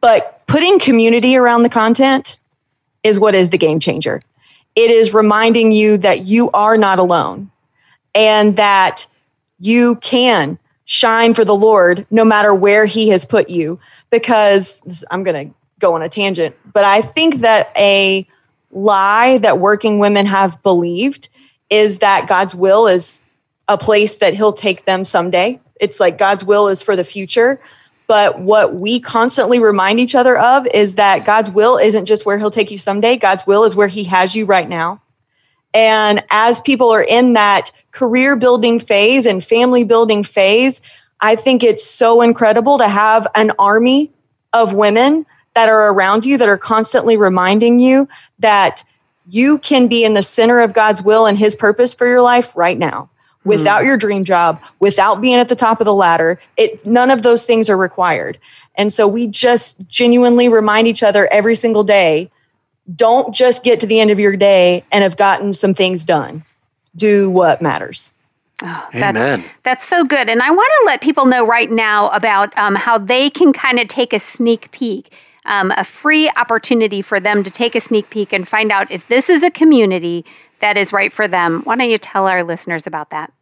but 0.00 0.46
putting 0.46 0.78
community 0.78 1.36
around 1.36 1.62
the 1.62 1.68
content 1.68 2.36
is 3.02 3.18
what 3.18 3.34
is 3.34 3.50
the 3.50 3.58
game 3.58 3.80
changer. 3.80 4.22
It 4.74 4.90
is 4.90 5.12
reminding 5.12 5.72
you 5.72 5.98
that 5.98 6.26
you 6.26 6.50
are 6.52 6.76
not 6.76 6.98
alone 6.98 7.50
and 8.14 8.56
that 8.56 9.06
you 9.58 9.96
can 9.96 10.58
shine 10.84 11.34
for 11.34 11.44
the 11.44 11.54
Lord 11.54 12.06
no 12.10 12.24
matter 12.24 12.54
where 12.54 12.86
He 12.86 13.08
has 13.10 13.24
put 13.24 13.50
you. 13.50 13.78
Because 14.10 15.04
I'm 15.10 15.22
going 15.22 15.48
to 15.48 15.54
go 15.80 15.94
on 15.94 16.02
a 16.02 16.08
tangent, 16.08 16.56
but 16.72 16.84
I 16.84 17.02
think 17.02 17.42
that 17.42 17.72
a 17.76 18.26
lie 18.70 19.38
that 19.38 19.58
working 19.58 19.98
women 19.98 20.26
have 20.26 20.62
believed 20.62 21.28
is 21.70 21.98
that 21.98 22.28
God's 22.28 22.54
will 22.54 22.86
is 22.86 23.20
a 23.68 23.78
place 23.78 24.16
that 24.16 24.34
He'll 24.34 24.52
take 24.52 24.86
them 24.86 25.04
someday. 25.04 25.60
It's 25.80 26.00
like 26.00 26.18
God's 26.18 26.44
will 26.44 26.68
is 26.68 26.82
for 26.82 26.96
the 26.96 27.04
future. 27.04 27.60
But 28.08 28.40
what 28.40 28.74
we 28.74 29.00
constantly 29.00 29.58
remind 29.58 30.00
each 30.00 30.14
other 30.14 30.36
of 30.36 30.66
is 30.68 30.94
that 30.94 31.26
God's 31.26 31.50
will 31.50 31.76
isn't 31.76 32.06
just 32.06 32.24
where 32.24 32.38
He'll 32.38 32.50
take 32.50 32.70
you 32.70 32.78
someday, 32.78 33.16
God's 33.16 33.46
will 33.46 33.64
is 33.64 33.76
where 33.76 33.86
He 33.86 34.04
has 34.04 34.34
you 34.34 34.46
right 34.46 34.68
now. 34.68 35.02
And 35.74 36.24
as 36.30 36.58
people 36.60 36.90
are 36.90 37.02
in 37.02 37.34
that 37.34 37.70
career 37.92 38.34
building 38.34 38.80
phase 38.80 39.26
and 39.26 39.44
family 39.44 39.84
building 39.84 40.24
phase, 40.24 40.80
I 41.20 41.36
think 41.36 41.62
it's 41.62 41.84
so 41.84 42.22
incredible 42.22 42.78
to 42.78 42.88
have 42.88 43.26
an 43.34 43.52
army 43.58 44.10
of 44.54 44.72
women 44.72 45.26
that 45.54 45.68
are 45.68 45.92
around 45.92 46.24
you 46.24 46.38
that 46.38 46.48
are 46.48 46.58
constantly 46.58 47.18
reminding 47.18 47.78
you 47.78 48.08
that 48.38 48.84
you 49.28 49.58
can 49.58 49.86
be 49.86 50.04
in 50.04 50.14
the 50.14 50.22
center 50.22 50.60
of 50.60 50.72
God's 50.72 51.02
will 51.02 51.26
and 51.26 51.36
His 51.36 51.54
purpose 51.54 51.92
for 51.92 52.06
your 52.06 52.22
life 52.22 52.50
right 52.54 52.78
now 52.78 53.10
without 53.48 53.82
mm. 53.82 53.86
your 53.86 53.96
dream 53.96 54.24
job, 54.24 54.60
without 54.78 55.20
being 55.20 55.38
at 55.38 55.48
the 55.48 55.56
top 55.56 55.80
of 55.80 55.84
the 55.84 55.94
ladder. 55.94 56.40
It 56.56 56.84
none 56.86 57.10
of 57.10 57.22
those 57.22 57.44
things 57.44 57.68
are 57.68 57.76
required. 57.76 58.38
And 58.76 58.92
so 58.92 59.08
we 59.08 59.26
just 59.26 59.86
genuinely 59.88 60.48
remind 60.48 60.86
each 60.86 61.02
other 61.02 61.26
every 61.32 61.56
single 61.56 61.82
day 61.82 62.30
don't 62.94 63.34
just 63.34 63.62
get 63.62 63.80
to 63.80 63.86
the 63.86 64.00
end 64.00 64.10
of 64.10 64.18
your 64.18 64.36
day 64.36 64.84
and 64.90 65.02
have 65.02 65.16
gotten 65.16 65.52
some 65.52 65.74
things 65.74 66.04
done. 66.04 66.44
Do 66.96 67.30
what 67.30 67.60
matters. 67.60 68.10
Oh, 68.62 68.88
that, 68.92 69.10
Amen. 69.10 69.44
That's 69.62 69.86
so 69.86 70.04
good. 70.04 70.28
And 70.28 70.42
I 70.42 70.50
want 70.50 70.72
to 70.80 70.86
let 70.86 71.00
people 71.00 71.26
know 71.26 71.46
right 71.46 71.70
now 71.70 72.08
about 72.08 72.56
um, 72.58 72.74
how 72.74 72.98
they 72.98 73.30
can 73.30 73.52
kind 73.52 73.78
of 73.78 73.86
take 73.86 74.12
a 74.12 74.18
sneak 74.18 74.70
peek, 74.72 75.12
um, 75.44 75.72
a 75.76 75.84
free 75.84 76.28
opportunity 76.30 77.02
for 77.02 77.20
them 77.20 77.44
to 77.44 77.50
take 77.50 77.76
a 77.76 77.80
sneak 77.80 78.10
peek 78.10 78.32
and 78.32 78.48
find 78.48 78.72
out 78.72 78.90
if 78.90 79.06
this 79.08 79.28
is 79.28 79.42
a 79.42 79.50
community 79.50 80.24
that 80.60 80.76
is 80.76 80.92
right 80.92 81.12
for 81.12 81.28
them. 81.28 81.60
Why 81.64 81.76
don't 81.76 81.90
you 81.90 81.98
tell 81.98 82.26
our 82.26 82.42
listeners 82.42 82.86
about 82.86 83.10
that? 83.10 83.32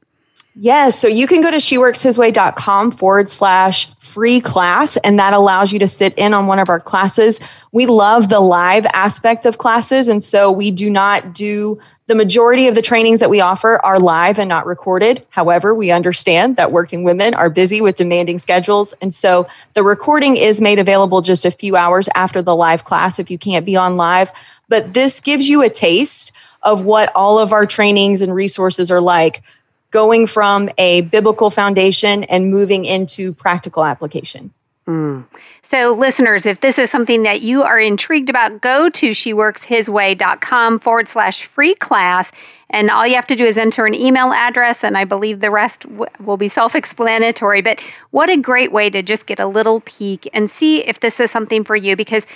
Yes. 0.58 0.98
So 0.98 1.06
you 1.06 1.26
can 1.26 1.42
go 1.42 1.50
to 1.50 1.58
sheworkshisway.com 1.58 2.92
forward 2.92 3.28
slash 3.28 3.88
free 4.00 4.40
class, 4.40 4.96
and 4.98 5.18
that 5.18 5.34
allows 5.34 5.70
you 5.70 5.78
to 5.78 5.86
sit 5.86 6.14
in 6.14 6.32
on 6.32 6.46
one 6.46 6.58
of 6.58 6.70
our 6.70 6.80
classes. 6.80 7.38
We 7.72 7.84
love 7.84 8.30
the 8.30 8.40
live 8.40 8.86
aspect 8.94 9.44
of 9.44 9.58
classes. 9.58 10.08
And 10.08 10.24
so 10.24 10.50
we 10.50 10.70
do 10.70 10.88
not 10.88 11.34
do 11.34 11.78
the 12.06 12.14
majority 12.14 12.68
of 12.68 12.74
the 12.74 12.80
trainings 12.80 13.20
that 13.20 13.28
we 13.28 13.42
offer 13.42 13.84
are 13.84 14.00
live 14.00 14.38
and 14.38 14.48
not 14.48 14.64
recorded. 14.64 15.26
However, 15.28 15.74
we 15.74 15.90
understand 15.90 16.56
that 16.56 16.72
working 16.72 17.04
women 17.04 17.34
are 17.34 17.50
busy 17.50 17.82
with 17.82 17.96
demanding 17.96 18.38
schedules. 18.38 18.94
And 19.02 19.12
so 19.12 19.46
the 19.74 19.82
recording 19.82 20.38
is 20.38 20.62
made 20.62 20.78
available 20.78 21.20
just 21.20 21.44
a 21.44 21.50
few 21.50 21.76
hours 21.76 22.08
after 22.14 22.40
the 22.40 22.56
live 22.56 22.84
class 22.84 23.18
if 23.18 23.30
you 23.30 23.36
can't 23.36 23.66
be 23.66 23.76
on 23.76 23.98
live. 23.98 24.30
But 24.70 24.94
this 24.94 25.20
gives 25.20 25.50
you 25.50 25.60
a 25.60 25.68
taste 25.68 26.32
of 26.62 26.82
what 26.82 27.12
all 27.14 27.38
of 27.38 27.52
our 27.52 27.66
trainings 27.66 28.22
and 28.22 28.34
resources 28.34 28.90
are 28.90 29.02
like 29.02 29.42
going 29.90 30.26
from 30.26 30.68
a 30.78 31.02
biblical 31.02 31.50
foundation 31.50 32.24
and 32.24 32.50
moving 32.50 32.84
into 32.84 33.32
practical 33.32 33.84
application. 33.84 34.52
Mm. 34.86 35.24
So, 35.62 35.92
listeners, 35.98 36.46
if 36.46 36.60
this 36.60 36.78
is 36.78 36.90
something 36.90 37.24
that 37.24 37.42
you 37.42 37.64
are 37.64 37.80
intrigued 37.80 38.30
about, 38.30 38.60
go 38.60 38.88
to 38.88 39.10
sheworkshisway.com 39.10 40.78
forward 40.78 41.08
slash 41.08 41.44
free 41.44 41.74
class. 41.74 42.30
And 42.70 42.90
all 42.90 43.06
you 43.06 43.16
have 43.16 43.26
to 43.28 43.36
do 43.36 43.44
is 43.44 43.58
enter 43.58 43.86
an 43.86 43.94
email 43.94 44.32
address, 44.32 44.84
and 44.84 44.96
I 44.96 45.04
believe 45.04 45.40
the 45.40 45.50
rest 45.50 45.80
w- 45.80 46.06
will 46.20 46.36
be 46.36 46.48
self 46.48 46.76
explanatory. 46.76 47.62
But 47.62 47.80
what 48.10 48.30
a 48.30 48.36
great 48.36 48.70
way 48.70 48.88
to 48.90 49.02
just 49.02 49.26
get 49.26 49.40
a 49.40 49.46
little 49.46 49.80
peek 49.80 50.28
and 50.32 50.50
see 50.50 50.84
if 50.84 51.00
this 51.00 51.18
is 51.18 51.32
something 51.32 51.64
for 51.64 51.74
you 51.74 51.96
because 51.96 52.26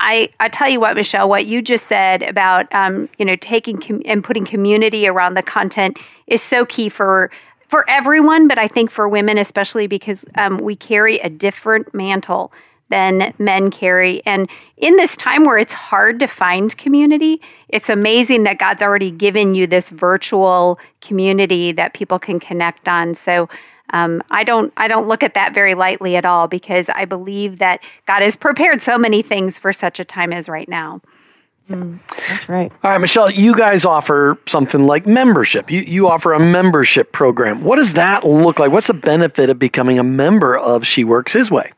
I, 0.00 0.30
I 0.38 0.48
tell 0.48 0.68
you 0.68 0.80
what, 0.80 0.94
Michelle, 0.94 1.28
what 1.28 1.46
you 1.46 1.60
just 1.60 1.86
said 1.86 2.22
about 2.22 2.72
um, 2.74 3.08
you 3.18 3.24
know 3.24 3.36
taking 3.36 3.78
com- 3.78 4.02
and 4.04 4.22
putting 4.22 4.44
community 4.44 5.08
around 5.08 5.34
the 5.34 5.42
content 5.42 5.98
is 6.26 6.42
so 6.42 6.64
key 6.64 6.88
for 6.88 7.30
for 7.68 7.88
everyone, 7.88 8.48
but 8.48 8.58
I 8.58 8.68
think 8.68 8.90
for 8.90 9.08
women 9.08 9.38
especially 9.38 9.86
because 9.86 10.24
um, 10.36 10.58
we 10.58 10.76
carry 10.76 11.18
a 11.18 11.28
different 11.28 11.92
mantle 11.92 12.52
than 12.90 13.34
men 13.38 13.70
carry. 13.70 14.24
And 14.24 14.48
in 14.76 14.96
this 14.96 15.16
time 15.16 15.44
where 15.44 15.58
it's 15.58 15.74
hard 15.74 16.18
to 16.20 16.26
find 16.26 16.76
community, 16.76 17.40
it's 17.68 17.90
amazing 17.90 18.44
that 18.44 18.58
God's 18.58 18.82
already 18.82 19.10
given 19.10 19.54
you 19.54 19.66
this 19.66 19.90
virtual 19.90 20.78
community 21.00 21.72
that 21.72 21.92
people 21.92 22.18
can 22.18 22.38
connect 22.40 22.88
on. 22.88 23.14
So 23.14 23.48
um, 23.90 24.22
I 24.30 24.44
don't 24.44 24.72
I 24.76 24.88
don't 24.88 25.08
look 25.08 25.22
at 25.22 25.34
that 25.34 25.54
very 25.54 25.74
lightly 25.74 26.16
at 26.16 26.24
all 26.24 26.48
because 26.48 26.88
I 26.88 27.04
believe 27.04 27.58
that 27.58 27.80
God 28.06 28.22
has 28.22 28.36
prepared 28.36 28.82
so 28.82 28.98
many 28.98 29.22
things 29.22 29.58
for 29.58 29.72
such 29.72 29.98
a 29.98 30.04
time 30.04 30.32
as 30.32 30.48
right 30.48 30.68
now. 30.68 31.00
So. 31.68 31.74
Mm, 31.74 31.98
that's 32.28 32.48
right. 32.48 32.72
All 32.82 32.90
right, 32.90 33.00
Michelle, 33.00 33.30
you 33.30 33.54
guys 33.54 33.84
offer 33.84 34.38
something 34.46 34.86
like 34.86 35.06
membership. 35.06 35.70
You, 35.70 35.80
you 35.82 36.08
offer 36.08 36.32
a 36.32 36.40
membership 36.40 37.12
program. 37.12 37.62
What 37.62 37.76
does 37.76 37.92
that 37.92 38.24
look 38.24 38.58
like? 38.58 38.72
What's 38.72 38.86
the 38.86 38.94
benefit 38.94 39.50
of 39.50 39.58
becoming 39.58 39.98
a 39.98 40.02
member 40.02 40.56
of 40.56 40.86
She 40.86 41.04
Works 41.04 41.34
His 41.34 41.50
Way? 41.50 41.72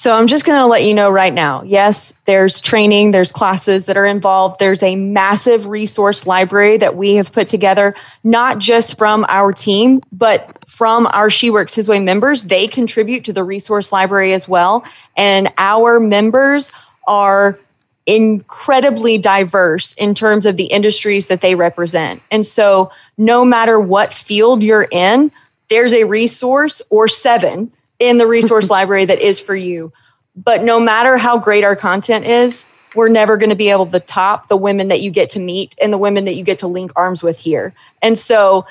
So 0.00 0.14
I'm 0.14 0.28
just 0.28 0.46
going 0.46 0.58
to 0.58 0.64
let 0.64 0.82
you 0.84 0.94
know 0.94 1.10
right 1.10 1.34
now. 1.34 1.62
Yes, 1.62 2.14
there's 2.24 2.62
training, 2.62 3.10
there's 3.10 3.30
classes 3.30 3.84
that 3.84 3.98
are 3.98 4.06
involved. 4.06 4.58
There's 4.58 4.82
a 4.82 4.96
massive 4.96 5.66
resource 5.66 6.26
library 6.26 6.78
that 6.78 6.96
we 6.96 7.16
have 7.16 7.32
put 7.32 7.48
together, 7.48 7.94
not 8.24 8.60
just 8.60 8.96
from 8.96 9.26
our 9.28 9.52
team, 9.52 10.00
but 10.10 10.56
from 10.66 11.06
our 11.08 11.28
She 11.28 11.50
Works 11.50 11.74
His 11.74 11.86
Way 11.86 12.00
members. 12.00 12.44
They 12.44 12.66
contribute 12.66 13.24
to 13.24 13.34
the 13.34 13.44
resource 13.44 13.92
library 13.92 14.32
as 14.32 14.48
well. 14.48 14.84
And 15.18 15.52
our 15.58 16.00
members 16.00 16.72
are 17.06 17.60
incredibly 18.06 19.18
diverse 19.18 19.92
in 19.92 20.14
terms 20.14 20.46
of 20.46 20.56
the 20.56 20.64
industries 20.64 21.26
that 21.26 21.42
they 21.42 21.54
represent. 21.54 22.22
And 22.30 22.46
so 22.46 22.90
no 23.18 23.44
matter 23.44 23.78
what 23.78 24.14
field 24.14 24.62
you're 24.62 24.88
in, 24.90 25.30
there's 25.68 25.92
a 25.92 26.04
resource 26.04 26.80
or 26.88 27.06
seven 27.06 27.70
in 28.00 28.18
the 28.18 28.26
resource 28.26 28.68
library 28.70 29.04
that 29.04 29.20
is 29.20 29.38
for 29.38 29.54
you. 29.54 29.92
But 30.34 30.64
no 30.64 30.80
matter 30.80 31.16
how 31.16 31.38
great 31.38 31.62
our 31.62 31.76
content 31.76 32.26
is, 32.26 32.64
we're 32.96 33.08
never 33.08 33.36
going 33.36 33.50
to 33.50 33.56
be 33.56 33.70
able 33.70 33.86
to 33.86 34.00
top 34.00 34.48
the 34.48 34.56
women 34.56 34.88
that 34.88 35.00
you 35.00 35.12
get 35.12 35.30
to 35.30 35.40
meet 35.40 35.76
and 35.80 35.92
the 35.92 35.98
women 35.98 36.24
that 36.24 36.34
you 36.34 36.42
get 36.42 36.58
to 36.60 36.66
link 36.66 36.90
arms 36.96 37.22
with 37.22 37.38
here. 37.38 37.72
And 38.02 38.18
so 38.18 38.66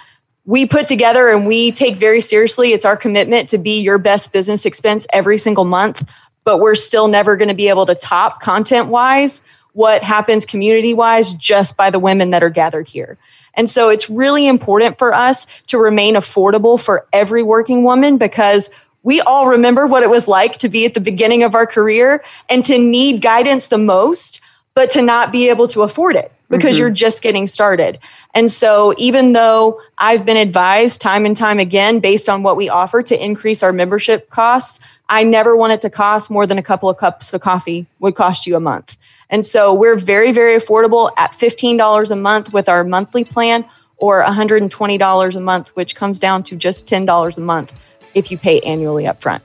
we 0.45 0.65
put 0.65 0.87
together 0.87 1.29
and 1.29 1.45
we 1.45 1.71
take 1.71 1.97
very 1.97 2.21
seriously 2.21 2.73
it's 2.73 2.85
our 2.85 2.97
commitment 2.97 3.49
to 3.49 3.57
be 3.57 3.79
your 3.79 3.97
best 3.97 4.33
business 4.33 4.65
expense 4.65 5.05
every 5.13 5.37
single 5.37 5.65
month, 5.65 6.09
but 6.43 6.57
we're 6.57 6.75
still 6.75 7.07
never 7.07 7.37
going 7.37 7.49
to 7.49 7.53
be 7.53 7.69
able 7.69 7.85
to 7.85 7.95
top 7.95 8.41
content 8.41 8.87
wise 8.87 9.41
what 9.73 10.03
happens 10.03 10.45
community 10.45 10.93
wise 10.93 11.31
just 11.33 11.77
by 11.77 11.89
the 11.89 11.99
women 11.99 12.31
that 12.31 12.43
are 12.43 12.49
gathered 12.49 12.87
here. 12.87 13.17
And 13.53 13.69
so 13.69 13.89
it's 13.89 14.09
really 14.09 14.47
important 14.47 14.97
for 14.97 15.13
us 15.13 15.45
to 15.67 15.77
remain 15.77 16.15
affordable 16.15 16.81
for 16.81 17.07
every 17.13 17.43
working 17.43 17.83
woman 17.83 18.17
because 18.17 18.69
we 19.03 19.21
all 19.21 19.47
remember 19.47 19.87
what 19.87 20.03
it 20.03 20.09
was 20.09 20.27
like 20.27 20.57
to 20.57 20.69
be 20.69 20.85
at 20.85 20.93
the 20.93 21.01
beginning 21.01 21.43
of 21.43 21.55
our 21.55 21.65
career 21.65 22.23
and 22.49 22.65
to 22.65 22.77
need 22.77 23.21
guidance 23.21 23.67
the 23.67 23.77
most, 23.77 24.41
but 24.73 24.91
to 24.91 25.01
not 25.01 25.31
be 25.31 25.49
able 25.49 25.67
to 25.69 25.83
afford 25.83 26.15
it 26.15 26.31
because 26.49 26.75
mm-hmm. 26.75 26.81
you're 26.81 26.89
just 26.89 27.21
getting 27.21 27.47
started. 27.47 27.99
And 28.33 28.51
so, 28.51 28.93
even 28.97 29.33
though 29.33 29.81
I've 29.97 30.25
been 30.25 30.37
advised 30.37 31.01
time 31.01 31.25
and 31.25 31.35
time 31.35 31.59
again, 31.59 31.99
based 31.99 32.27
on 32.27 32.43
what 32.43 32.57
we 32.57 32.69
offer, 32.69 33.01
to 33.03 33.23
increase 33.23 33.63
our 33.63 33.71
membership 33.71 34.29
costs, 34.29 34.79
I 35.07 35.23
never 35.23 35.55
want 35.55 35.73
it 35.73 35.81
to 35.81 35.89
cost 35.89 36.29
more 36.29 36.45
than 36.45 36.57
a 36.57 36.63
couple 36.63 36.89
of 36.89 36.97
cups 36.97 37.33
of 37.33 37.41
coffee 37.41 37.87
would 37.99 38.15
cost 38.15 38.45
you 38.45 38.55
a 38.55 38.59
month. 38.59 38.97
And 39.29 39.45
so, 39.45 39.73
we're 39.73 39.97
very, 39.97 40.31
very 40.31 40.59
affordable 40.59 41.11
at 41.17 41.31
$15 41.33 42.11
a 42.11 42.15
month 42.15 42.51
with 42.51 42.67
our 42.67 42.83
monthly 42.83 43.23
plan 43.23 43.65
or 43.97 44.23
$120 44.23 45.35
a 45.35 45.39
month, 45.39 45.69
which 45.69 45.95
comes 45.95 46.19
down 46.19 46.43
to 46.43 46.55
just 46.55 46.85
$10 46.85 47.37
a 47.37 47.41
month 47.41 47.73
if 48.13 48.31
you 48.31 48.37
pay 48.37 48.59
annually 48.61 49.07
up 49.07 49.21
front. 49.21 49.43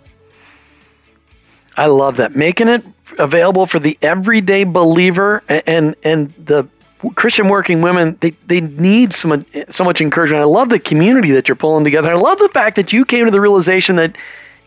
I 1.77 1.87
love 1.87 2.17
that. 2.19 2.37
Making 2.37 2.69
it 2.69 2.85
available 3.19 3.67
for 3.67 3.79
the 3.79 3.99
everyday 4.03 4.65
believer 4.65 5.43
and 5.49 5.95
and 6.05 6.33
the 6.35 6.69
Christian 7.17 7.49
working 7.49 7.83
women, 7.83 8.17
they, 8.21 8.31
they 8.47 8.61
need 8.61 9.13
so 9.13 9.45
so 9.71 9.85
much 9.85 10.01
encouragement. 10.01 10.41
I 10.41 10.47
love 10.47 10.71
the 10.71 10.79
community 10.79 11.33
that 11.33 11.49
you're 11.49 11.57
pulling 11.57 11.85
together. 11.85 12.11
I 12.11 12.15
love 12.15 12.39
the 12.39 12.49
fact 12.49 12.77
that 12.77 12.93
you 12.93 13.05
came 13.05 13.27
to 13.27 13.31
the 13.31 13.41
realization 13.41 13.97
that, 13.97 14.17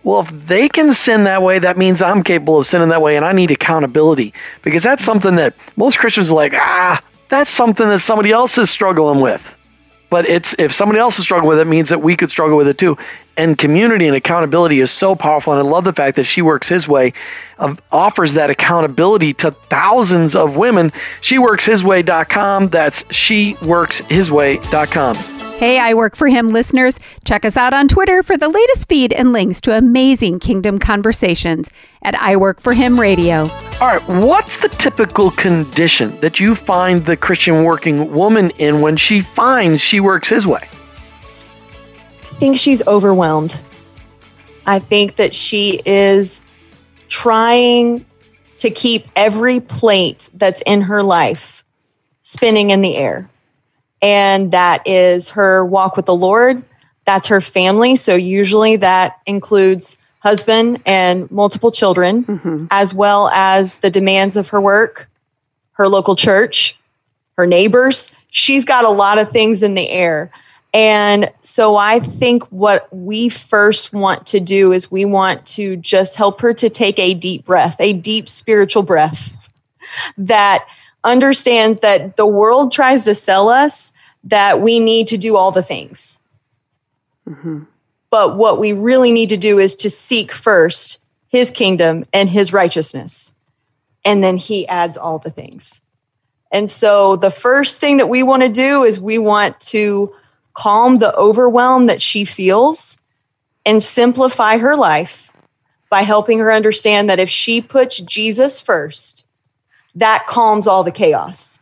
well, 0.03 0.21
if 0.21 0.29
they 0.47 0.69
can 0.69 0.93
sin 0.93 1.23
that 1.23 1.41
way, 1.41 1.59
that 1.59 1.77
means 1.77 2.01
I'm 2.01 2.23
capable 2.23 2.59
of 2.59 2.67
sinning 2.67 2.89
that 2.89 3.01
way, 3.01 3.15
and 3.15 3.25
I 3.25 3.31
need 3.31 3.49
accountability. 3.51 4.33
Because 4.61 4.83
that's 4.83 5.03
something 5.03 5.35
that 5.35 5.55
most 5.75 5.97
Christians 5.97 6.29
are 6.29 6.35
like, 6.35 6.53
ah, 6.53 7.01
that's 7.29 7.49
something 7.49 7.87
that 7.87 7.99
somebody 7.99 8.31
else 8.31 8.57
is 8.57 8.69
struggling 8.69 9.19
with. 9.19 9.55
But 10.09 10.27
it's 10.27 10.55
if 10.57 10.73
somebody 10.73 10.99
else 10.99 11.19
is 11.19 11.25
struggling 11.25 11.49
with 11.49 11.59
it, 11.59 11.63
it 11.63 11.69
means 11.69 11.89
that 11.89 12.01
we 12.01 12.15
could 12.15 12.29
struggle 12.29 12.57
with 12.57 12.67
it 12.67 12.77
too 12.77 12.97
and 13.37 13.57
community 13.57 14.07
and 14.07 14.15
accountability 14.15 14.81
is 14.81 14.91
so 14.91 15.15
powerful. 15.15 15.53
And 15.53 15.59
I 15.65 15.69
love 15.69 15.83
the 15.83 15.93
fact 15.93 16.15
that 16.15 16.25
she 16.25 16.41
works 16.41 16.67
his 16.67 16.87
way, 16.87 17.13
offers 17.91 18.33
that 18.33 18.49
accountability 18.49 19.33
to 19.35 19.51
thousands 19.51 20.35
of 20.35 20.57
women. 20.57 20.91
She 21.21 21.37
works 21.37 21.65
his 21.65 21.83
way.com. 21.83 22.69
That's 22.69 23.05
she 23.13 23.55
works 23.61 23.99
his 23.99 24.31
way.com. 24.31 25.15
Hey, 25.57 25.79
I 25.79 25.95
Work 25.95 26.15
for 26.15 26.27
Him 26.27 26.49
listeners. 26.49 26.99
Check 27.25 27.43
us 27.43 27.57
out 27.57 27.73
on 27.73 27.87
Twitter 27.87 28.21
for 28.21 28.37
the 28.37 28.47
latest 28.47 28.87
feed 28.87 29.11
and 29.11 29.33
links 29.33 29.59
to 29.61 29.75
amazing 29.75 30.37
kingdom 30.37 30.77
conversations 30.77 31.71
at 32.03 32.13
I 32.13 32.35
Work 32.35 32.61
for 32.61 32.73
Him 32.73 32.99
Radio. 32.99 33.49
All 33.81 33.87
right, 33.87 34.01
what's 34.07 34.57
the 34.57 34.69
typical 34.69 35.31
condition 35.31 36.15
that 36.19 36.39
you 36.39 36.53
find 36.53 37.03
the 37.03 37.17
Christian 37.17 37.63
working 37.63 38.13
woman 38.13 38.51
in 38.59 38.81
when 38.81 38.97
she 38.97 39.21
finds 39.21 39.81
she 39.81 39.99
works 39.99 40.29
his 40.29 40.45
way? 40.45 40.61
I 40.61 42.35
think 42.35 42.59
she's 42.59 42.85
overwhelmed. 42.85 43.59
I 44.67 44.77
think 44.77 45.15
that 45.15 45.33
she 45.33 45.81
is 45.87 46.39
trying 47.09 48.05
to 48.59 48.69
keep 48.69 49.07
every 49.15 49.59
plate 49.59 50.29
that's 50.35 50.61
in 50.67 50.81
her 50.81 51.01
life 51.01 51.65
spinning 52.21 52.69
in 52.69 52.81
the 52.81 52.95
air. 52.95 53.27
And 54.01 54.51
that 54.51 54.87
is 54.87 55.29
her 55.29 55.65
walk 55.65 55.97
with 55.97 56.05
the 56.05 56.15
Lord. 56.15 56.63
That's 57.05 57.27
her 57.27 57.41
family. 57.41 57.95
So, 57.95 58.15
usually 58.15 58.75
that 58.77 59.19
includes 59.25 59.97
husband 60.19 60.81
and 60.85 61.29
multiple 61.31 61.71
children, 61.71 62.25
mm-hmm. 62.25 62.65
as 62.71 62.93
well 62.93 63.29
as 63.29 63.77
the 63.77 63.89
demands 63.89 64.35
of 64.35 64.49
her 64.49 64.59
work, 64.59 65.07
her 65.73 65.87
local 65.87 66.15
church, 66.15 66.77
her 67.37 67.47
neighbors. 67.47 68.11
She's 68.29 68.65
got 68.65 68.83
a 68.83 68.89
lot 68.89 69.19
of 69.19 69.31
things 69.31 69.63
in 69.63 69.75
the 69.75 69.89
air. 69.89 70.31
And 70.73 71.31
so 71.41 71.77
I 71.77 71.99
think 71.99 72.43
what 72.51 72.93
we 72.93 73.29
first 73.29 73.93
want 73.93 74.27
to 74.27 74.39
do 74.39 74.73
is 74.73 74.91
we 74.91 75.05
want 75.05 75.45
to 75.47 75.77
just 75.77 76.15
help 76.15 76.41
her 76.41 76.53
to 76.55 76.69
take 76.69 76.99
a 76.99 77.13
deep 77.13 77.45
breath, 77.45 77.77
a 77.79 77.93
deep 77.93 78.27
spiritual 78.27 78.83
breath, 78.83 79.33
that 80.17 80.67
understands 81.07 81.79
that 81.79 82.17
the 82.17 82.25
world 82.25 82.71
tries 82.71 83.05
to 83.05 83.15
sell 83.15 83.49
us 83.49 83.93
that 84.25 84.61
we 84.61 84.79
need 84.79 85.07
to 85.07 85.17
do 85.17 85.37
all 85.37 85.51
the 85.51 85.63
things. 85.63 86.19
Mm-hmm. 87.27 87.63
But 88.09 88.37
what 88.37 88.59
we 88.59 88.73
really 88.73 89.11
need 89.11 89.29
to 89.29 89.37
do 89.37 89.57
is 89.57 89.75
to 89.77 89.89
seek 89.89 90.31
first 90.31 90.99
his 91.29 91.49
kingdom 91.49 92.05
and 92.13 92.29
his 92.29 92.53
righteousness. 92.53 93.33
And 94.03 94.23
then 94.23 94.37
he 94.37 94.67
adds 94.67 94.97
all 94.97 95.17
the 95.17 95.31
things. 95.31 95.81
And 96.51 96.69
so 96.69 97.15
the 97.15 97.31
first 97.31 97.79
thing 97.79 97.97
that 97.97 98.09
we 98.09 98.23
want 98.23 98.41
to 98.43 98.49
do 98.49 98.83
is 98.83 98.99
we 98.99 99.17
want 99.17 99.59
to 99.61 100.13
calm 100.53 100.97
the 100.97 101.13
overwhelm 101.15 101.85
that 101.85 102.01
she 102.01 102.25
feels 102.25 102.97
and 103.65 103.83
simplify 103.83 104.57
her 104.57 104.75
life 104.75 105.31
by 105.89 106.01
helping 106.01 106.39
her 106.39 106.51
understand 106.51 107.09
that 107.09 107.19
if 107.19 107.29
she 107.29 107.61
puts 107.61 107.99
Jesus 107.99 108.59
first, 108.59 109.23
that 109.97 110.27
calms 110.27 110.67
all 110.67 110.83
the 110.83 110.91
chaos. 110.91 111.59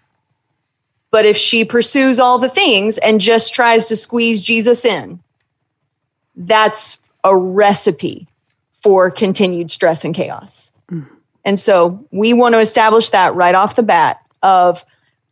But 1.10 1.26
if 1.26 1.38
she 1.38 1.64
pursues 1.64 2.20
all 2.20 2.38
the 2.38 2.50
things 2.50 2.98
and 2.98 3.22
just 3.22 3.54
tries 3.54 3.86
to 3.86 3.96
squeeze 3.96 4.42
Jesus 4.42 4.84
in, 4.84 5.22
that's 6.36 6.98
a 7.24 7.36
recipe 7.36 8.28
for 8.82 9.10
continued 9.10 9.72
stress 9.72 10.04
and 10.04 10.14
chaos. 10.14 10.72
Mm. 10.92 11.08
And 11.46 11.60
so 11.60 12.06
we 12.12 12.34
want 12.34 12.54
to 12.54 12.60
establish 12.60 13.10
that 13.10 13.34
right 13.36 13.56
off 13.56 13.78
the 13.78 13.84
bat 13.84 14.20
of 14.44 14.84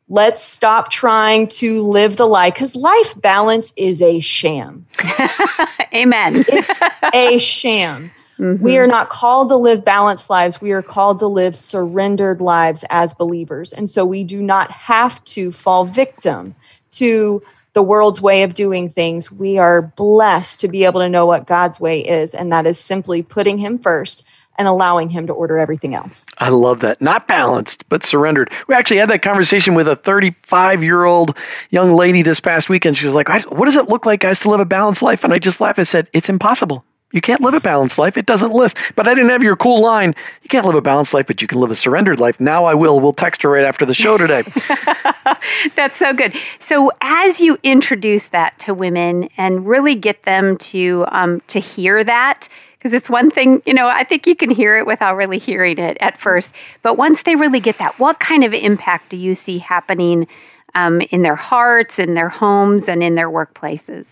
let's 0.07 0.41
stop 0.41 0.89
trying 0.89 1.47
to 1.47 1.83
live 1.83 2.15
the 2.15 2.27
life 2.27 2.53
because 2.53 2.75
life 2.75 3.19
balance 3.19 3.73
is 3.75 4.01
a 4.01 4.21
sham. 4.21 4.85
Amen. 5.93 6.45
it's 6.47 6.79
a 7.13 7.37
sham. 7.37 8.11
Mm-hmm. 8.43 8.61
We 8.61 8.77
are 8.77 8.87
not 8.87 9.09
called 9.09 9.47
to 9.49 9.55
live 9.55 9.85
balanced 9.85 10.29
lives. 10.29 10.59
We 10.59 10.71
are 10.71 10.81
called 10.81 11.19
to 11.19 11.27
live 11.27 11.55
surrendered 11.55 12.41
lives 12.41 12.83
as 12.89 13.13
believers. 13.13 13.71
And 13.71 13.89
so 13.89 14.03
we 14.03 14.25
do 14.25 14.41
not 14.41 14.69
have 14.69 15.23
to 15.25 15.53
fall 15.53 15.85
victim 15.85 16.53
to 16.91 17.41
the 17.71 17.81
world's 17.81 18.19
way 18.19 18.43
of 18.43 18.53
doing 18.53 18.89
things. 18.89 19.31
We 19.31 19.57
are 19.57 19.81
blessed 19.81 20.59
to 20.59 20.67
be 20.67 20.83
able 20.83 20.99
to 20.99 21.07
know 21.07 21.25
what 21.25 21.47
God's 21.47 21.79
way 21.79 22.01
is, 22.01 22.35
and 22.35 22.51
that 22.51 22.67
is 22.67 22.77
simply 22.77 23.23
putting 23.23 23.59
Him 23.59 23.77
first 23.77 24.25
and 24.57 24.67
allowing 24.67 25.09
him 25.09 25.25
to 25.25 25.33
order 25.33 25.57
everything 25.57 25.95
else. 25.95 26.27
I 26.37 26.49
love 26.49 26.81
that. 26.81 27.01
Not 27.01 27.27
balanced, 27.27 27.83
but 27.89 28.03
surrendered. 28.03 28.51
We 28.67 28.75
actually 28.75 28.97
had 28.97 29.09
that 29.09 29.23
conversation 29.23 29.73
with 29.73 29.87
a 29.87 29.95
35 29.95 30.83
year 30.83 31.05
old 31.05 31.35
young 31.71 31.95
lady 31.95 32.21
this 32.21 32.39
past 32.39 32.69
weekend. 32.69 32.97
She 32.97 33.05
was 33.05 33.15
like, 33.15 33.29
What 33.51 33.65
does 33.65 33.77
it 33.77 33.89
look 33.89 34.05
like, 34.05 34.19
guys, 34.19 34.37
to 34.39 34.49
live 34.49 34.59
a 34.59 34.65
balanced 34.65 35.01
life? 35.01 35.23
And 35.23 35.33
I 35.33 35.39
just 35.39 35.59
laughed. 35.59 35.79
I 35.79 35.83
said, 35.83 36.07
It's 36.13 36.29
impossible. 36.29 36.85
You 37.13 37.21
can't 37.21 37.41
live 37.41 37.53
a 37.53 37.59
balanced 37.59 37.97
life. 37.97 38.17
It 38.17 38.25
doesn't 38.25 38.51
list. 38.51 38.75
But 38.95 39.07
I 39.07 39.13
didn't 39.13 39.29
have 39.29 39.43
your 39.43 39.55
cool 39.55 39.81
line. 39.81 40.15
You 40.41 40.49
can't 40.49 40.65
live 40.65 40.75
a 40.75 40.81
balanced 40.81 41.13
life, 41.13 41.27
but 41.27 41.41
you 41.41 41.47
can 41.47 41.59
live 41.61 41.71
a 41.71 41.75
surrendered 41.75 42.19
life. 42.19 42.39
Now 42.39 42.65
I 42.65 42.73
will. 42.73 42.99
We'll 42.99 43.13
text 43.13 43.43
her 43.43 43.49
right 43.49 43.65
after 43.65 43.85
the 43.85 43.93
show 43.93 44.17
today. 44.17 44.43
That's 45.75 45.95
so 45.95 46.13
good. 46.13 46.33
So 46.59 46.91
as 47.01 47.39
you 47.39 47.57
introduce 47.63 48.27
that 48.27 48.57
to 48.59 48.73
women 48.73 49.29
and 49.37 49.65
really 49.65 49.95
get 49.95 50.23
them 50.23 50.57
to 50.57 51.05
um, 51.09 51.41
to 51.47 51.59
hear 51.59 52.03
that, 52.03 52.49
because 52.77 52.93
it's 52.93 53.09
one 53.09 53.29
thing, 53.29 53.61
you 53.65 53.73
know, 53.73 53.87
I 53.87 54.03
think 54.03 54.27
you 54.27 54.35
can 54.35 54.49
hear 54.49 54.77
it 54.77 54.85
without 54.85 55.15
really 55.15 55.39
hearing 55.39 55.77
it 55.77 55.97
at 56.01 56.19
first. 56.19 56.53
But 56.81 56.97
once 56.97 57.23
they 57.23 57.35
really 57.35 57.59
get 57.59 57.77
that, 57.77 57.97
what 57.99 58.19
kind 58.19 58.43
of 58.43 58.53
impact 58.53 59.09
do 59.09 59.17
you 59.17 59.35
see 59.35 59.59
happening 59.59 60.27
um, 60.75 60.99
in 61.01 61.21
their 61.21 61.35
hearts, 61.35 61.99
in 61.99 62.15
their 62.15 62.29
homes, 62.29 62.89
and 62.89 63.01
in 63.01 63.15
their 63.15 63.29
workplaces? 63.29 64.05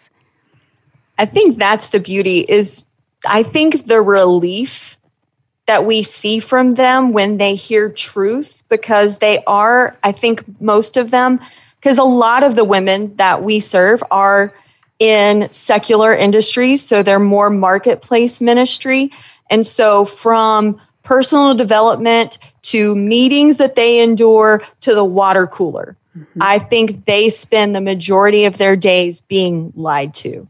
I 1.17 1.25
think 1.25 1.57
that's 1.57 1.89
the 1.89 1.99
beauty 1.99 2.45
is 2.47 2.85
I 3.25 3.43
think 3.43 3.87
the 3.87 4.01
relief 4.01 4.97
that 5.67 5.85
we 5.85 6.03
see 6.03 6.39
from 6.39 6.71
them 6.71 7.13
when 7.13 7.37
they 7.37 7.55
hear 7.55 7.89
truth 7.89 8.63
because 8.67 9.17
they 9.17 9.43
are 9.45 9.95
I 10.03 10.11
think 10.11 10.43
most 10.61 10.97
of 10.97 11.11
them 11.11 11.39
because 11.79 11.97
a 11.97 12.03
lot 12.03 12.43
of 12.43 12.55
the 12.55 12.63
women 12.63 13.15
that 13.15 13.43
we 13.43 13.59
serve 13.59 14.03
are 14.11 14.53
in 15.01 15.47
secular 15.51 16.13
industries. 16.13 16.85
So 16.85 17.01
they're 17.01 17.19
more 17.19 17.49
marketplace 17.49 18.39
ministry. 18.39 19.11
And 19.49 19.65
so 19.65 20.05
from 20.05 20.79
personal 21.03 21.55
development 21.55 22.37
to 22.63 22.95
meetings 22.95 23.57
that 23.57 23.73
they 23.73 24.01
endure 24.01 24.61
to 24.81 24.93
the 24.93 25.03
water 25.03 25.47
cooler, 25.47 25.97
mm-hmm. 26.15 26.39
I 26.39 26.59
think 26.59 27.05
they 27.05 27.29
spend 27.29 27.75
the 27.75 27.81
majority 27.81 28.45
of 28.45 28.59
their 28.59 28.75
days 28.75 29.21
being 29.21 29.73
lied 29.75 30.13
to. 30.15 30.47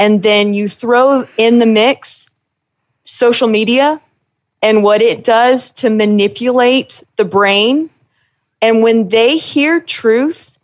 And 0.00 0.22
then 0.22 0.54
you 0.54 0.70
throw 0.70 1.28
in 1.36 1.58
the 1.58 1.66
mix 1.66 2.30
social 3.04 3.48
media 3.48 4.00
and 4.62 4.82
what 4.82 5.02
it 5.02 5.22
does 5.22 5.70
to 5.72 5.90
manipulate 5.90 7.04
the 7.16 7.24
brain. 7.24 7.90
And 8.62 8.82
when 8.82 9.10
they 9.10 9.36
hear 9.36 9.78
truth, 9.78 10.58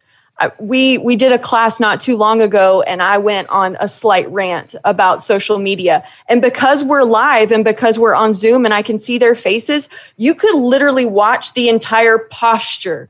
we 0.59 0.97
we 0.99 1.17
did 1.17 1.33
a 1.33 1.39
class 1.39 1.81
not 1.81 1.99
too 1.99 2.15
long 2.15 2.43
ago 2.43 2.83
and 2.83 3.01
i 3.01 3.17
went 3.17 3.49
on 3.49 3.75
a 3.81 3.89
slight 3.89 4.31
rant 4.31 4.75
about 4.85 5.23
social 5.23 5.59
media 5.59 6.05
and 6.29 6.43
because 6.43 6.85
we're 6.85 7.05
live 7.05 7.51
and 7.51 7.65
because 7.65 7.99
we're 7.99 8.15
on 8.15 8.35
zoom 8.35 8.67
and 8.67 8.75
i 8.75 8.83
can 8.83 8.99
see 8.99 9.17
their 9.17 9.35
faces 9.35 9.89
you 10.19 10.35
could 10.35 10.55
literally 10.55 11.07
watch 11.07 11.55
the 11.55 11.71
entire 11.71 12.19
posture 12.19 13.09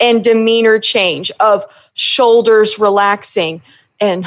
and 0.00 0.24
demeanor 0.24 0.78
change 0.78 1.30
of 1.40 1.66
shoulders 1.92 2.78
relaxing 2.78 3.60
and 4.00 4.26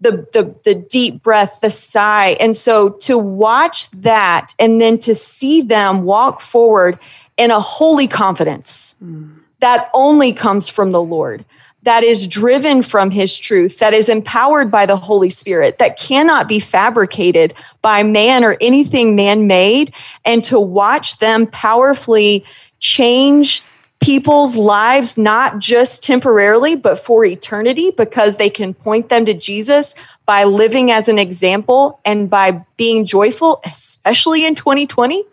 the, 0.00 0.26
the 0.32 0.54
the 0.64 0.74
deep 0.74 1.22
breath 1.22 1.58
the 1.60 1.70
sigh. 1.70 2.36
And 2.40 2.56
so 2.56 2.90
to 2.90 3.18
watch 3.18 3.90
that 3.90 4.52
and 4.58 4.80
then 4.80 4.98
to 5.00 5.14
see 5.14 5.62
them 5.62 6.02
walk 6.04 6.40
forward 6.40 6.98
in 7.36 7.50
a 7.50 7.60
holy 7.60 8.06
confidence 8.06 8.96
mm. 9.02 9.34
that 9.60 9.90
only 9.94 10.32
comes 10.32 10.68
from 10.68 10.92
the 10.92 11.02
Lord, 11.02 11.44
that 11.82 12.04
is 12.04 12.26
driven 12.26 12.82
from 12.82 13.10
His 13.10 13.38
truth, 13.38 13.78
that 13.78 13.94
is 13.94 14.08
empowered 14.08 14.70
by 14.70 14.86
the 14.86 14.96
Holy 14.96 15.30
Spirit, 15.30 15.78
that 15.78 15.98
cannot 15.98 16.48
be 16.48 16.60
fabricated 16.60 17.54
by 17.82 18.02
man 18.02 18.44
or 18.44 18.56
anything 18.60 19.16
man 19.16 19.46
made, 19.46 19.92
and 20.24 20.44
to 20.44 20.60
watch 20.60 21.18
them 21.18 21.46
powerfully 21.46 22.44
change 22.80 23.62
people's 24.00 24.56
lives, 24.56 25.18
not 25.18 25.58
just 25.58 26.02
temporarily, 26.02 26.76
but 26.76 27.04
for 27.04 27.24
eternity, 27.24 27.90
because 27.90 28.36
they 28.36 28.48
can 28.48 28.72
point 28.72 29.08
them 29.08 29.26
to 29.26 29.34
Jesus 29.34 29.94
by 30.24 30.44
living 30.44 30.90
as 30.90 31.08
an 31.08 31.18
example 31.18 32.00
and 32.04 32.30
by 32.30 32.64
being 32.76 33.04
joyful, 33.04 33.60
especially 33.64 34.44
in 34.44 34.54
2020 34.54 35.24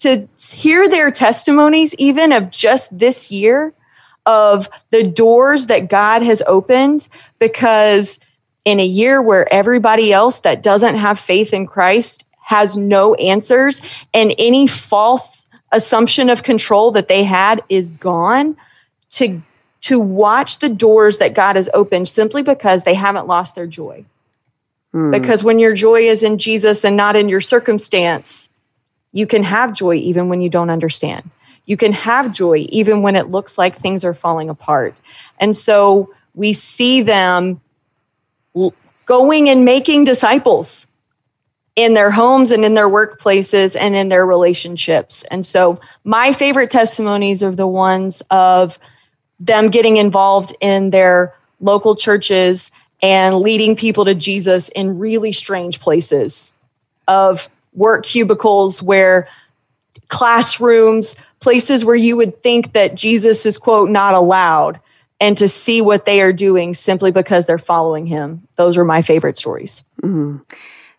to 0.00 0.28
hear 0.38 0.88
their 0.88 1.10
testimonies, 1.10 1.94
even 1.94 2.32
of 2.32 2.50
just 2.50 2.96
this 2.96 3.30
year, 3.30 3.72
of 4.26 4.68
the 4.90 5.04
doors 5.04 5.66
that 5.66 5.88
God 5.88 6.22
has 6.22 6.42
opened, 6.46 7.08
because 7.38 8.18
in 8.64 8.80
a 8.80 8.84
year 8.84 9.22
where 9.22 9.52
everybody 9.52 10.12
else 10.12 10.40
that 10.40 10.62
doesn't 10.62 10.96
have 10.96 11.18
faith 11.18 11.52
in 11.52 11.66
Christ 11.66 12.24
has 12.40 12.76
no 12.76 13.14
answers, 13.14 13.80
and 14.12 14.34
any 14.38 14.66
false 14.66 15.46
assumption 15.72 16.30
of 16.30 16.42
control 16.42 16.90
that 16.92 17.08
they 17.08 17.24
had 17.24 17.62
is 17.68 17.90
gone, 17.90 18.56
to 19.10 19.42
to 19.82 19.98
watch 19.98 20.60
the 20.60 20.68
doors 20.68 21.18
that 21.18 21.34
God 21.34 21.56
has 21.56 21.68
opened 21.74 22.08
simply 22.08 22.42
because 22.42 22.84
they 22.84 22.94
haven't 22.94 23.26
lost 23.26 23.56
their 23.56 23.66
joy. 23.66 24.04
Hmm. 24.92 25.10
Because 25.10 25.42
when 25.42 25.58
your 25.58 25.74
joy 25.74 26.02
is 26.02 26.22
in 26.22 26.38
Jesus 26.38 26.84
and 26.84 26.96
not 26.96 27.16
in 27.16 27.28
your 27.28 27.40
circumstance, 27.40 28.48
you 29.10 29.26
can 29.26 29.42
have 29.42 29.74
joy 29.74 29.96
even 29.96 30.28
when 30.28 30.40
you 30.40 30.48
don't 30.48 30.70
understand. 30.70 31.28
You 31.66 31.76
can 31.76 31.92
have 31.92 32.32
joy 32.32 32.66
even 32.68 33.02
when 33.02 33.16
it 33.16 33.28
looks 33.28 33.58
like 33.58 33.76
things 33.76 34.04
are 34.04 34.14
falling 34.14 34.48
apart. 34.48 34.94
And 35.38 35.56
so 35.56 36.12
we 36.34 36.52
see 36.52 37.02
them 37.02 37.60
going 39.04 39.48
and 39.48 39.64
making 39.64 40.04
disciples 40.04 40.86
in 41.74 41.94
their 41.94 42.10
homes 42.10 42.50
and 42.50 42.64
in 42.64 42.74
their 42.74 42.88
workplaces 42.88 43.76
and 43.78 43.94
in 43.94 44.08
their 44.08 44.26
relationships. 44.26 45.24
And 45.30 45.46
so 45.46 45.80
my 46.04 46.32
favorite 46.32 46.70
testimonies 46.70 47.42
are 47.42 47.54
the 47.54 47.66
ones 47.66 48.22
of 48.30 48.78
them 49.40 49.70
getting 49.70 49.96
involved 49.96 50.54
in 50.60 50.90
their 50.90 51.34
local 51.60 51.96
churches 51.96 52.70
and 53.00 53.38
leading 53.38 53.74
people 53.74 54.04
to 54.04 54.14
Jesus 54.14 54.68
in 54.70 54.98
really 54.98 55.32
strange 55.32 55.80
places 55.80 56.52
of 57.08 57.48
work 57.72 58.04
cubicles 58.04 58.82
where 58.82 59.28
classrooms, 60.08 61.16
places 61.40 61.84
where 61.84 61.96
you 61.96 62.16
would 62.16 62.42
think 62.42 62.74
that 62.74 62.94
Jesus 62.94 63.46
is, 63.46 63.58
quote, 63.58 63.88
not 63.88 64.14
allowed, 64.14 64.78
and 65.20 65.38
to 65.38 65.48
see 65.48 65.80
what 65.80 66.04
they 66.04 66.20
are 66.20 66.32
doing 66.32 66.74
simply 66.74 67.10
because 67.10 67.46
they're 67.46 67.58
following 67.58 68.06
him. 68.06 68.46
Those 68.56 68.76
are 68.76 68.84
my 68.84 69.02
favorite 69.02 69.38
stories. 69.38 69.82
Mm-hmm. 70.02 70.38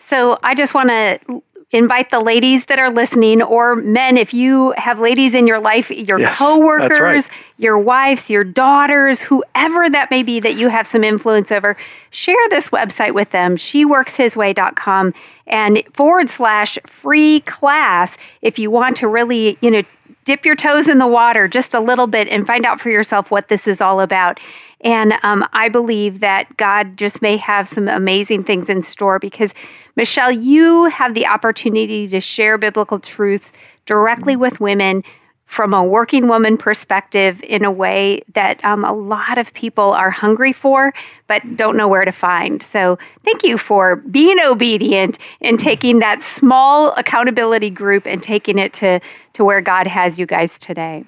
So 0.06 0.38
I 0.44 0.54
just 0.56 0.74
want 0.74 0.90
to 0.90 1.42
invite 1.72 2.12
the 2.12 2.20
ladies 2.20 2.66
that 2.66 2.78
are 2.78 2.92
listening, 2.92 3.42
or 3.42 3.76
men, 3.76 4.16
if 4.16 4.32
you 4.32 4.74
have 4.78 5.00
ladies 5.00 5.34
in 5.34 5.48
your 5.48 5.60
life, 5.60 5.90
your 5.90 6.20
Yes, 6.20 6.38
coworkers, 6.38 7.00
right. 7.28 7.32
your 7.58 7.80
wives, 7.80 8.30
your 8.30 8.44
daughters, 8.44 9.22
whoever 9.24 9.90
that 9.90 10.12
may 10.12 10.22
be 10.22 10.40
that 10.40 10.56
you 10.56 10.68
have 10.68 10.86
some 10.86 11.04
influence 11.04 11.52
over, 11.52 11.76
share 12.12 12.48
this 12.50 12.70
website 12.70 13.16
with 13.16 13.32
them, 13.32 13.58
sheworkshisway.com 13.58 15.14
and 15.48 15.84
forward 15.94 16.30
slash 16.30 16.78
free 16.86 17.40
class 17.42 18.18
if 18.44 18.60
you 18.60 18.70
want 18.70 18.96
to 18.98 19.08
really, 19.08 19.58
you 19.62 19.72
know, 19.72 19.82
dip 20.26 20.46
your 20.46 20.56
toes 20.56 20.88
in 20.88 21.00
the 21.00 21.08
water 21.08 21.48
just 21.48 21.74
a 21.74 21.80
little 21.80 22.08
bit 22.08 22.28
and 22.30 22.46
find 22.48 22.66
out 22.66 22.80
for 22.80 22.90
yourself 22.90 23.32
what 23.32 23.48
this 23.48 23.68
is 23.68 23.82
all 23.82 24.00
about. 24.00 24.40
And 24.84 25.14
um, 25.24 25.48
I 25.54 25.70
believe 25.70 26.20
that 26.20 26.58
God 26.58 26.98
just 26.98 27.22
may 27.22 27.38
have 27.38 27.68
some 27.70 27.88
amazing 27.88 28.44
things 28.44 28.70
in 28.70 28.84
store 28.84 29.18
because, 29.18 29.54
Michelle, 29.96 30.32
you 30.32 30.86
have 30.86 31.14
the 31.14 31.26
opportunity 31.26 32.08
to 32.10 32.20
share 32.20 32.58
biblical 32.58 33.00
truths 33.00 33.54
directly 33.86 34.36
with 34.36 34.60
women 34.60 35.04
from 35.46 35.74
a 35.74 35.84
working 35.84 36.28
woman 36.28 36.58
perspective 36.58 37.40
in 37.44 37.64
a 37.64 37.72
way 37.72 38.24
that 38.34 38.64
um, 38.66 38.84
a 38.84 38.94
lot 38.94 39.38
of 39.38 39.54
people 39.54 39.92
are 39.92 40.10
hungry 40.10 40.52
for 40.52 40.94
but 41.28 41.42
don't 41.56 41.78
know 41.78 41.88
where 41.88 42.06
to 42.06 42.12
find. 42.12 42.62
So, 42.62 42.98
thank 43.24 43.44
you 43.44 43.58
for 43.58 43.98
being 43.98 44.40
obedient 44.40 45.18
and 45.42 45.60
taking 45.60 46.00
that 46.00 46.22
small 46.22 46.92
accountability 46.94 47.70
group 47.70 48.06
and 48.06 48.22
taking 48.22 48.58
it 48.58 48.74
to, 48.74 49.00
to 49.34 49.44
where 49.44 49.62
God 49.62 49.88
has 49.88 50.20
you 50.20 50.26
guys 50.26 50.60
today. 50.60 51.06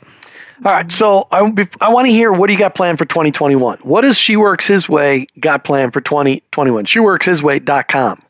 All 0.63 0.71
right, 0.71 0.89
so 0.91 1.27
I, 1.31 1.67
I 1.81 1.89
want 1.89 2.07
to 2.07 2.11
hear 2.11 2.31
what 2.31 2.47
do 2.47 2.53
you 2.53 2.59
got 2.59 2.75
planned 2.75 2.97
for 2.97 3.05
2021? 3.05 3.79
What 3.79 4.01
does 4.01 4.17
She 4.17 4.37
Works 4.37 4.67
His 4.67 4.87
Way 4.87 5.27
got 5.39 5.65
planned 5.65 5.91
for 5.91 5.99
2021? 5.99 6.85
SheWorksHisWay.com. 6.85 8.21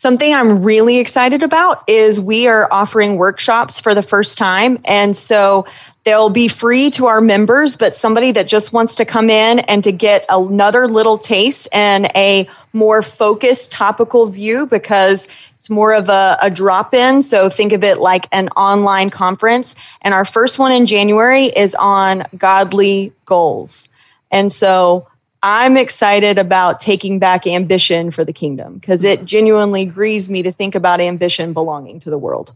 Something 0.00 0.32
I'm 0.32 0.62
really 0.62 0.96
excited 0.96 1.42
about 1.42 1.84
is 1.86 2.18
we 2.18 2.46
are 2.46 2.66
offering 2.72 3.18
workshops 3.18 3.80
for 3.80 3.94
the 3.94 4.00
first 4.00 4.38
time. 4.38 4.78
And 4.86 5.14
so 5.14 5.66
they'll 6.04 6.30
be 6.30 6.48
free 6.48 6.90
to 6.92 7.08
our 7.08 7.20
members, 7.20 7.76
but 7.76 7.94
somebody 7.94 8.32
that 8.32 8.48
just 8.48 8.72
wants 8.72 8.94
to 8.94 9.04
come 9.04 9.28
in 9.28 9.58
and 9.58 9.84
to 9.84 9.92
get 9.92 10.24
another 10.30 10.88
little 10.88 11.18
taste 11.18 11.68
and 11.70 12.06
a 12.16 12.48
more 12.72 13.02
focused 13.02 13.72
topical 13.72 14.24
view 14.24 14.64
because 14.64 15.28
it's 15.58 15.68
more 15.68 15.92
of 15.92 16.08
a, 16.08 16.38
a 16.40 16.48
drop 16.48 16.94
in. 16.94 17.22
So 17.22 17.50
think 17.50 17.74
of 17.74 17.84
it 17.84 17.98
like 17.98 18.26
an 18.32 18.48
online 18.56 19.10
conference. 19.10 19.74
And 20.00 20.14
our 20.14 20.24
first 20.24 20.58
one 20.58 20.72
in 20.72 20.86
January 20.86 21.48
is 21.48 21.74
on 21.74 22.24
godly 22.38 23.12
goals. 23.26 23.90
And 24.30 24.50
so 24.50 25.09
I'm 25.42 25.76
excited 25.76 26.38
about 26.38 26.80
taking 26.80 27.18
back 27.18 27.46
ambition 27.46 28.10
for 28.10 28.24
the 28.24 28.32
kingdom 28.32 28.74
because 28.74 29.04
it 29.04 29.24
genuinely 29.24 29.86
grieves 29.86 30.28
me 30.28 30.42
to 30.42 30.52
think 30.52 30.74
about 30.74 31.00
ambition 31.00 31.52
belonging 31.52 31.98
to 32.00 32.10
the 32.10 32.18
world. 32.18 32.52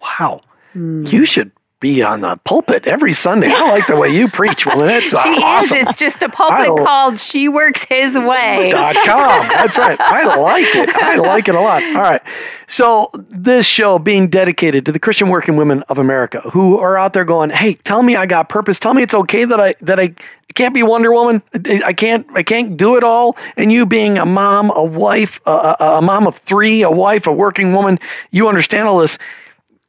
Wow. 0.00 0.42
Hmm. 0.72 1.04
You 1.06 1.26
should 1.26 1.50
be 1.80 2.02
on 2.02 2.20
the 2.20 2.36
pulpit 2.44 2.86
every 2.86 3.14
Sunday. 3.14 3.50
I 3.50 3.70
like 3.70 3.86
the 3.86 3.96
way 3.96 4.14
you 4.14 4.28
preach, 4.30 4.66
woman. 4.66 4.90
It's 4.90 5.10
She 5.10 5.16
awesome. 5.16 5.78
is. 5.78 5.88
It's 5.88 5.96
just 5.96 6.22
a 6.22 6.28
pulpit 6.28 6.66
l- 6.66 6.84
called 6.84 7.18
She 7.18 7.48
Works 7.48 7.84
His 7.84 8.14
Way. 8.14 8.68
dot 8.72 8.94
com. 9.06 9.48
That's 9.48 9.78
right. 9.78 9.98
I 9.98 10.36
like 10.36 10.74
it. 10.74 10.90
I 10.90 11.16
like 11.16 11.48
it 11.48 11.54
a 11.54 11.60
lot. 11.60 11.82
All 11.82 11.94
right. 12.02 12.20
So 12.68 13.10
this 13.14 13.66
show 13.66 13.98
being 13.98 14.28
dedicated 14.28 14.84
to 14.86 14.92
the 14.92 14.98
Christian 14.98 15.28
working 15.30 15.56
women 15.56 15.82
of 15.88 15.98
America 15.98 16.40
who 16.52 16.78
are 16.78 16.96
out 16.98 17.14
there 17.14 17.24
going, 17.24 17.50
"Hey, 17.50 17.74
tell 17.74 18.02
me 18.02 18.14
I 18.14 18.26
got 18.26 18.48
purpose. 18.48 18.78
Tell 18.78 18.94
me 18.94 19.02
it's 19.02 19.14
okay 19.14 19.44
that 19.44 19.58
I 19.58 19.74
that 19.80 19.98
I 19.98 20.14
can't 20.54 20.74
be 20.74 20.82
Wonder 20.82 21.12
Woman. 21.12 21.42
I 21.54 21.80
I 21.86 21.92
can't 21.94 22.26
I 22.34 22.42
can't 22.42 22.76
do 22.76 22.96
it 22.96 23.02
all." 23.04 23.36
And 23.56 23.72
you 23.72 23.86
being 23.86 24.18
a 24.18 24.26
mom, 24.26 24.70
a 24.76 24.84
wife, 24.84 25.40
a, 25.46 25.50
a, 25.80 25.84
a 25.98 26.02
mom 26.02 26.26
of 26.26 26.36
three, 26.36 26.82
a 26.82 26.90
wife, 26.90 27.26
a 27.26 27.32
working 27.32 27.72
woman, 27.72 27.98
you 28.30 28.48
understand 28.48 28.86
all 28.86 28.98
this. 28.98 29.18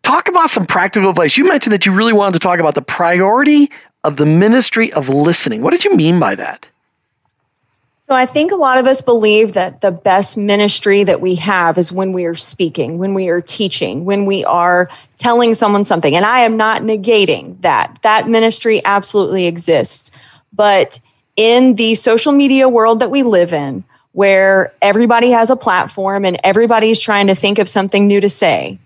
Talk 0.03 0.27
about 0.27 0.49
some 0.49 0.65
practical 0.65 1.09
advice. 1.09 1.37
You 1.37 1.45
mentioned 1.45 1.73
that 1.73 1.85
you 1.85 1.91
really 1.91 2.13
wanted 2.13 2.33
to 2.33 2.39
talk 2.39 2.59
about 2.59 2.75
the 2.75 2.81
priority 2.81 3.69
of 4.03 4.17
the 4.17 4.25
ministry 4.25 4.91
of 4.93 5.09
listening. 5.09 5.61
What 5.61 5.71
did 5.71 5.85
you 5.85 5.95
mean 5.95 6.19
by 6.19 6.35
that? 6.35 6.65
So 8.07 8.15
I 8.15 8.25
think 8.25 8.51
a 8.51 8.55
lot 8.55 8.77
of 8.77 8.87
us 8.87 9.01
believe 9.01 9.53
that 9.53 9.79
the 9.79 9.91
best 9.91 10.35
ministry 10.35 11.05
that 11.05 11.21
we 11.21 11.35
have 11.35 11.77
is 11.77 11.93
when 11.93 12.11
we 12.11 12.25
are 12.25 12.35
speaking, 12.35 12.97
when 12.97 13.13
we 13.13 13.29
are 13.29 13.39
teaching, 13.39 14.03
when 14.03 14.25
we 14.25 14.43
are 14.43 14.89
telling 15.17 15.53
someone 15.53 15.85
something. 15.85 16.13
And 16.13 16.25
I 16.25 16.41
am 16.41 16.57
not 16.57 16.81
negating 16.81 17.61
that. 17.61 17.97
That 18.01 18.27
ministry 18.27 18.83
absolutely 18.83 19.45
exists. 19.45 20.11
But 20.51 20.99
in 21.37 21.75
the 21.75 21.95
social 21.95 22.33
media 22.33 22.67
world 22.67 22.99
that 22.99 23.11
we 23.11 23.23
live 23.23 23.53
in, 23.53 23.85
where 24.11 24.73
everybody 24.81 25.31
has 25.31 25.49
a 25.49 25.55
platform 25.55 26.25
and 26.25 26.37
everybody's 26.43 26.99
trying 26.99 27.27
to 27.27 27.35
think 27.35 27.59
of 27.59 27.69
something 27.69 28.07
new 28.07 28.19
to 28.19 28.27
say, 28.27 28.77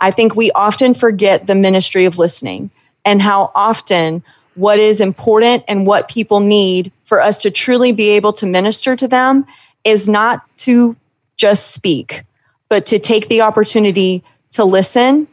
I 0.00 0.10
think 0.10 0.34
we 0.34 0.50
often 0.52 0.94
forget 0.94 1.46
the 1.46 1.54
ministry 1.54 2.04
of 2.04 2.18
listening 2.18 2.70
and 3.04 3.22
how 3.22 3.52
often 3.54 4.22
what 4.54 4.78
is 4.78 5.00
important 5.00 5.64
and 5.66 5.86
what 5.86 6.08
people 6.08 6.40
need 6.40 6.92
for 7.04 7.20
us 7.20 7.38
to 7.38 7.50
truly 7.50 7.92
be 7.92 8.10
able 8.10 8.32
to 8.34 8.46
minister 8.46 8.96
to 8.96 9.08
them 9.08 9.46
is 9.84 10.08
not 10.08 10.42
to 10.58 10.96
just 11.36 11.72
speak, 11.72 12.24
but 12.68 12.86
to 12.86 12.98
take 12.98 13.28
the 13.28 13.40
opportunity 13.40 14.22
to 14.52 14.64
listen 14.64 15.26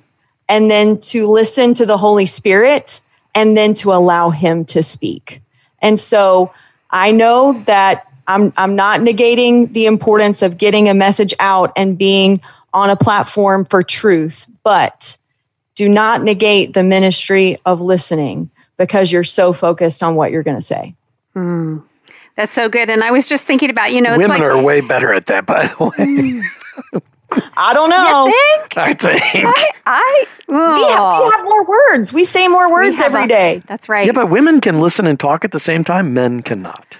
and 0.50 0.69
then 0.69 1.00
to 1.00 1.28
listen 1.28 1.74
to 1.76 1.86
the 1.86 1.97
Holy 1.97 2.26
Spirit 2.26 3.00
and 3.34 3.56
then 3.56 3.74
to 3.76 3.93
allow 3.93 4.30
Him 4.30 4.65
to 4.65 4.84
speak. 4.84 5.41
And 5.82 6.00
so 6.00 6.54
I 6.89 7.12
know 7.12 7.63
that 7.67 8.08
I'm, 8.28 8.54
I'm 8.58 8.76
not 8.76 9.02
negating 9.02 9.71
the 9.74 9.86
importance 9.86 10.41
of 10.41 10.58
getting 10.58 10.89
a 10.89 10.93
message 10.93 11.34
out 11.39 11.71
and 11.76 11.97
being 11.97 12.41
on 12.74 12.89
a 12.89 12.95
platform 12.95 13.65
for 13.65 13.84
truth, 13.84 14.47
but 14.63 15.17
do 15.76 15.88
not 15.89 16.24
negate 16.24 16.74
the 16.74 16.84
ministry 16.84 17.58
of 17.65 17.82
listening 17.82 18.50
because 18.78 19.12
you're 19.12 19.24
so 19.24 19.54
focused 19.54 20.04
on 20.04 20.15
what 20.15 20.32
you're 20.32 20.43
going 20.43 20.58
to 20.58 20.65
say. 20.65 20.95
Hmm. 21.34 21.80
That's 22.36 22.54
so 22.54 22.69
good. 22.69 22.89
And 22.89 23.04
I 23.04 23.12
was 23.12 23.28
just 23.28 23.43
thinking 23.43 23.69
about, 23.69 23.91
you 23.93 24.02
know, 24.02 24.12
it's 24.12 24.17
Women 24.19 24.39
like, 24.39 24.41
are 24.41 24.62
way 24.62 24.82
better 24.82 25.13
at 25.13 25.28
that, 25.28 25.45
by 25.45 25.67
the 25.67 25.86
way. 25.86 27.02
I 27.56 27.74
don't 27.74 27.89
know. 27.89 28.26
think? 28.30 28.78
I 28.78 28.93
think. 28.93 29.56
I, 29.86 30.26
We 30.47 30.56
have, 30.56 31.24
we 31.24 31.32
have 31.32 31.43
more 31.45 31.65
words. 31.65 32.12
We 32.12 32.26
say 32.26 32.47
more 32.50 32.69
words 32.71 32.97
have 33.00 33.13
every 33.13 33.26
a- 33.26 33.28
day. 33.28 33.62
That's 33.67 33.88
right. 33.88 34.06
Yeah, 34.06 34.12
but 34.12 34.30
women 34.30 34.60
can 34.60 34.80
listen 34.82 35.08
and 35.08 35.17
talk 35.19 35.45
at 35.45 35.52
the 35.52 35.60
same 35.60 35.84
time. 35.86 36.13
Men 36.13 36.41
cannot. 36.41 36.97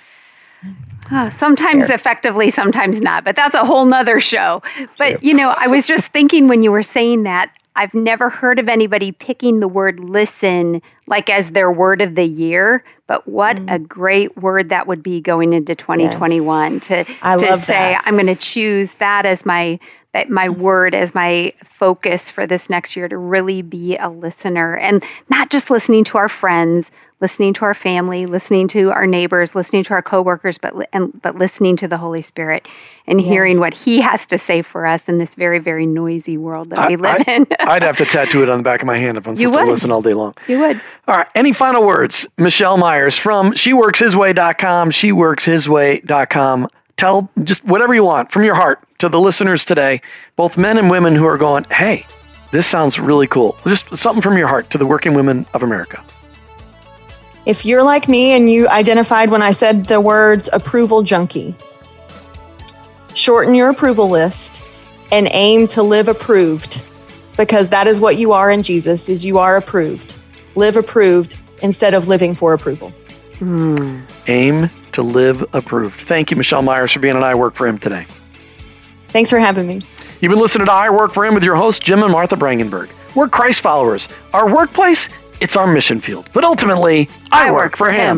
Uh, 1.12 1.30
sometimes 1.30 1.89
effectively, 1.89 2.50
sometimes 2.50 3.02
not, 3.02 3.24
but 3.24 3.36
that's 3.36 3.56
a 3.56 3.65
whole 3.65 3.86
nother 3.86 4.19
show. 4.19 4.62
But, 4.97 5.24
you 5.24 5.34
know, 5.34 5.54
I 5.58 5.67
was 5.67 5.86
just 5.86 6.08
thinking 6.08 6.47
when 6.47 6.63
you 6.63 6.71
were 6.71 6.84
saying 6.84 7.24
that, 7.24 7.52
I've 7.76 7.93
never 7.93 8.30
heard 8.30 8.60
of 8.60 8.67
anybody 8.67 9.12
picking 9.13 9.62
the 9.62 9.67
word 9.67 10.00
listen 10.00 10.82
like 11.08 11.30
as 11.30 11.52
their 11.52 11.71
word 11.71 12.02
of 12.02 12.15
the 12.15 12.26
year, 12.26 12.84
but 13.08 13.28
what 13.28 13.56
Mm. 13.58 13.74
a 13.76 13.80
great 13.80 14.38
word 14.38 14.69
that 14.69 14.88
would 14.88 15.02
be 15.02 15.21
going 15.21 15.54
into 15.54 15.74
2021 15.76 16.80
to, 16.82 17.06
I 17.21 17.38
to 17.38 17.60
say, 17.62 17.74
that. 17.74 18.04
I'm 18.06 18.15
going 18.15 18.28
to 18.28 18.36
choose 18.36 18.91
that 18.93 19.26
as 19.26 19.45
my 19.45 19.80
that 20.13 20.30
my 20.30 20.50
word 20.50 20.93
as 20.93 21.15
my 21.15 21.54
focus 21.80 22.30
for 22.30 22.45
this 22.45 22.69
next 22.69 22.97
year 22.97 23.08
to 23.08 23.17
really 23.17 23.62
be 23.62 23.95
a 23.95 24.10
listener 24.10 24.76
and 24.76 25.06
not 25.30 25.50
just 25.50 25.69
listening 25.69 26.04
to 26.04 26.17
our 26.17 26.28
friends, 26.28 26.91
listening 27.21 27.53
to 27.53 27.65
our 27.65 27.73
family, 27.73 28.25
listening 28.25 28.67
to 28.69 28.91
our 28.91 29.07
neighbors, 29.07 29.55
listening 29.55 29.84
to 29.86 29.93
our 29.93 30.01
coworkers, 30.01 30.57
but 30.57 30.73
and, 30.91 31.21
but 31.21 31.38
listening 31.38 31.77
to 31.77 31.88
the 31.88 31.97
Holy 31.97 32.21
Spirit 32.21 32.67
and 33.07 33.21
hearing 33.21 33.60
what 33.60 33.73
He 33.73 34.01
has 34.01 34.25
to 34.27 34.38
say 34.38 34.62
for 34.62 34.86
us 34.86 35.07
in 35.07 35.17
this 35.17 35.36
very 35.36 35.60
very 35.60 35.86
noisy 35.86 36.38
world 36.38 36.71
that 36.71 36.89
we 36.89 36.95
live 36.95 37.27
in. 37.27 37.47
I'd 37.60 37.84
have 37.84 37.97
to 37.97 38.05
tattoo 38.05 38.43
it 38.43 38.49
on 38.49 38.57
the 38.57 38.63
back 38.63 38.81
of 38.81 38.88
my 38.88 38.97
hand 38.97 39.17
if 39.17 39.27
I'm 39.27 39.38
supposed 39.38 39.53
to 39.53 39.65
listen 39.65 39.91
all 39.91 40.01
day 40.01 40.13
long. 40.13 40.34
you 40.47 40.60
would. 40.60 40.81
All 41.07 41.15
right. 41.15 41.27
Any 41.36 41.53
final 41.53 41.86
words? 41.86 42.25
Michelle 42.38 42.77
Myers 42.77 43.15
from 43.15 43.53
SheWorksHisWay.com, 43.53 44.89
SheWorksHisWay.com. 44.91 46.67
Tell 46.97 47.29
just 47.43 47.63
whatever 47.65 47.93
you 47.93 48.03
want 48.03 48.31
from 48.31 48.43
your 48.43 48.55
heart 48.55 48.79
to 48.99 49.10
the 49.10 49.19
listeners 49.19 49.65
today, 49.65 50.01
both 50.36 50.57
men 50.57 50.77
and 50.77 50.89
women 50.89 51.15
who 51.15 51.25
are 51.25 51.38
going, 51.38 51.63
hey, 51.65 52.05
this 52.51 52.67
sounds 52.67 52.99
really 52.99 53.27
cool. 53.27 53.57
Just 53.65 53.97
something 53.97 54.21
from 54.21 54.38
your 54.38 54.47
heart 54.47 54.69
to 54.71 54.77
the 54.77 54.86
working 54.86 55.13
women 55.13 55.45
of 55.53 55.63
America. 55.63 56.03
If 57.45 57.65
you're 57.65 57.84
like 57.84 58.08
me 58.08 58.34
and 58.34 58.49
you 58.49 58.67
identified 58.67 59.32
when 59.32 59.41
I 59.41 59.51
said 59.51 59.86
the 59.86 59.99
words 59.99 60.47
approval 60.54 61.01
junkie, 61.01 61.56
shorten 63.15 63.56
your 63.56 63.69
approval 63.69 64.08
list 64.08 64.62
and 65.12 65.27
aim 65.32 65.67
to 65.69 65.82
live 65.82 66.08
approved 66.08 66.82
because 67.38 67.69
that 67.69 67.88
is 67.88 67.99
what 67.99 68.17
you 68.17 68.34
are 68.34 68.51
in 68.51 68.62
Jesus 68.62 69.10
is 69.10 69.25
you 69.25 69.39
are 69.39 69.58
approved. 69.58 70.15
Live 70.56 70.77
approved 70.77 71.38
instead 71.63 71.93
of 71.93 72.08
living 72.08 72.36
for 72.36 72.54
approval. 72.54 72.89
Hmm. 73.39 74.01
Aim 74.27 74.69
to 74.91 75.01
live 75.01 75.43
approved. 75.54 75.99
Thank 76.01 76.30
you, 76.30 76.38
Michelle 76.38 76.62
Myers, 76.62 76.91
for 76.91 76.99
being 76.99 77.15
on 77.15 77.23
I 77.23 77.34
Work 77.34 77.56
for 77.56 77.67
Him 77.67 77.80
today. 77.80 78.06
Thanks 79.08 79.30
for 79.30 79.39
having 79.39 79.67
me. 79.67 79.80
You've 80.19 80.30
been 80.30 80.39
listening 80.39 80.67
to 80.67 80.71
I 80.71 80.89
Work 80.91 81.12
for 81.13 81.25
Him 81.25 81.34
with 81.34 81.43
your 81.43 81.56
hosts, 81.56 81.84
Jim 81.84 82.04
and 82.04 82.12
Martha 82.12 82.36
Brangenberg. 82.36 82.91
We're 83.15 83.27
Christ 83.27 83.62
followers. 83.62 84.08
Our 84.34 84.54
workplace, 84.54 85.10
it's 85.41 85.58
our 85.58 85.67
mission 85.67 85.99
field. 85.99 86.30
But 86.32 86.43
ultimately, 86.45 87.10
I, 87.32 87.51
work, 87.51 87.75
for 87.75 87.91
him. 87.91 88.17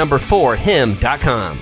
number 0.00 0.18
4 0.18 0.56
him.com. 0.56 1.58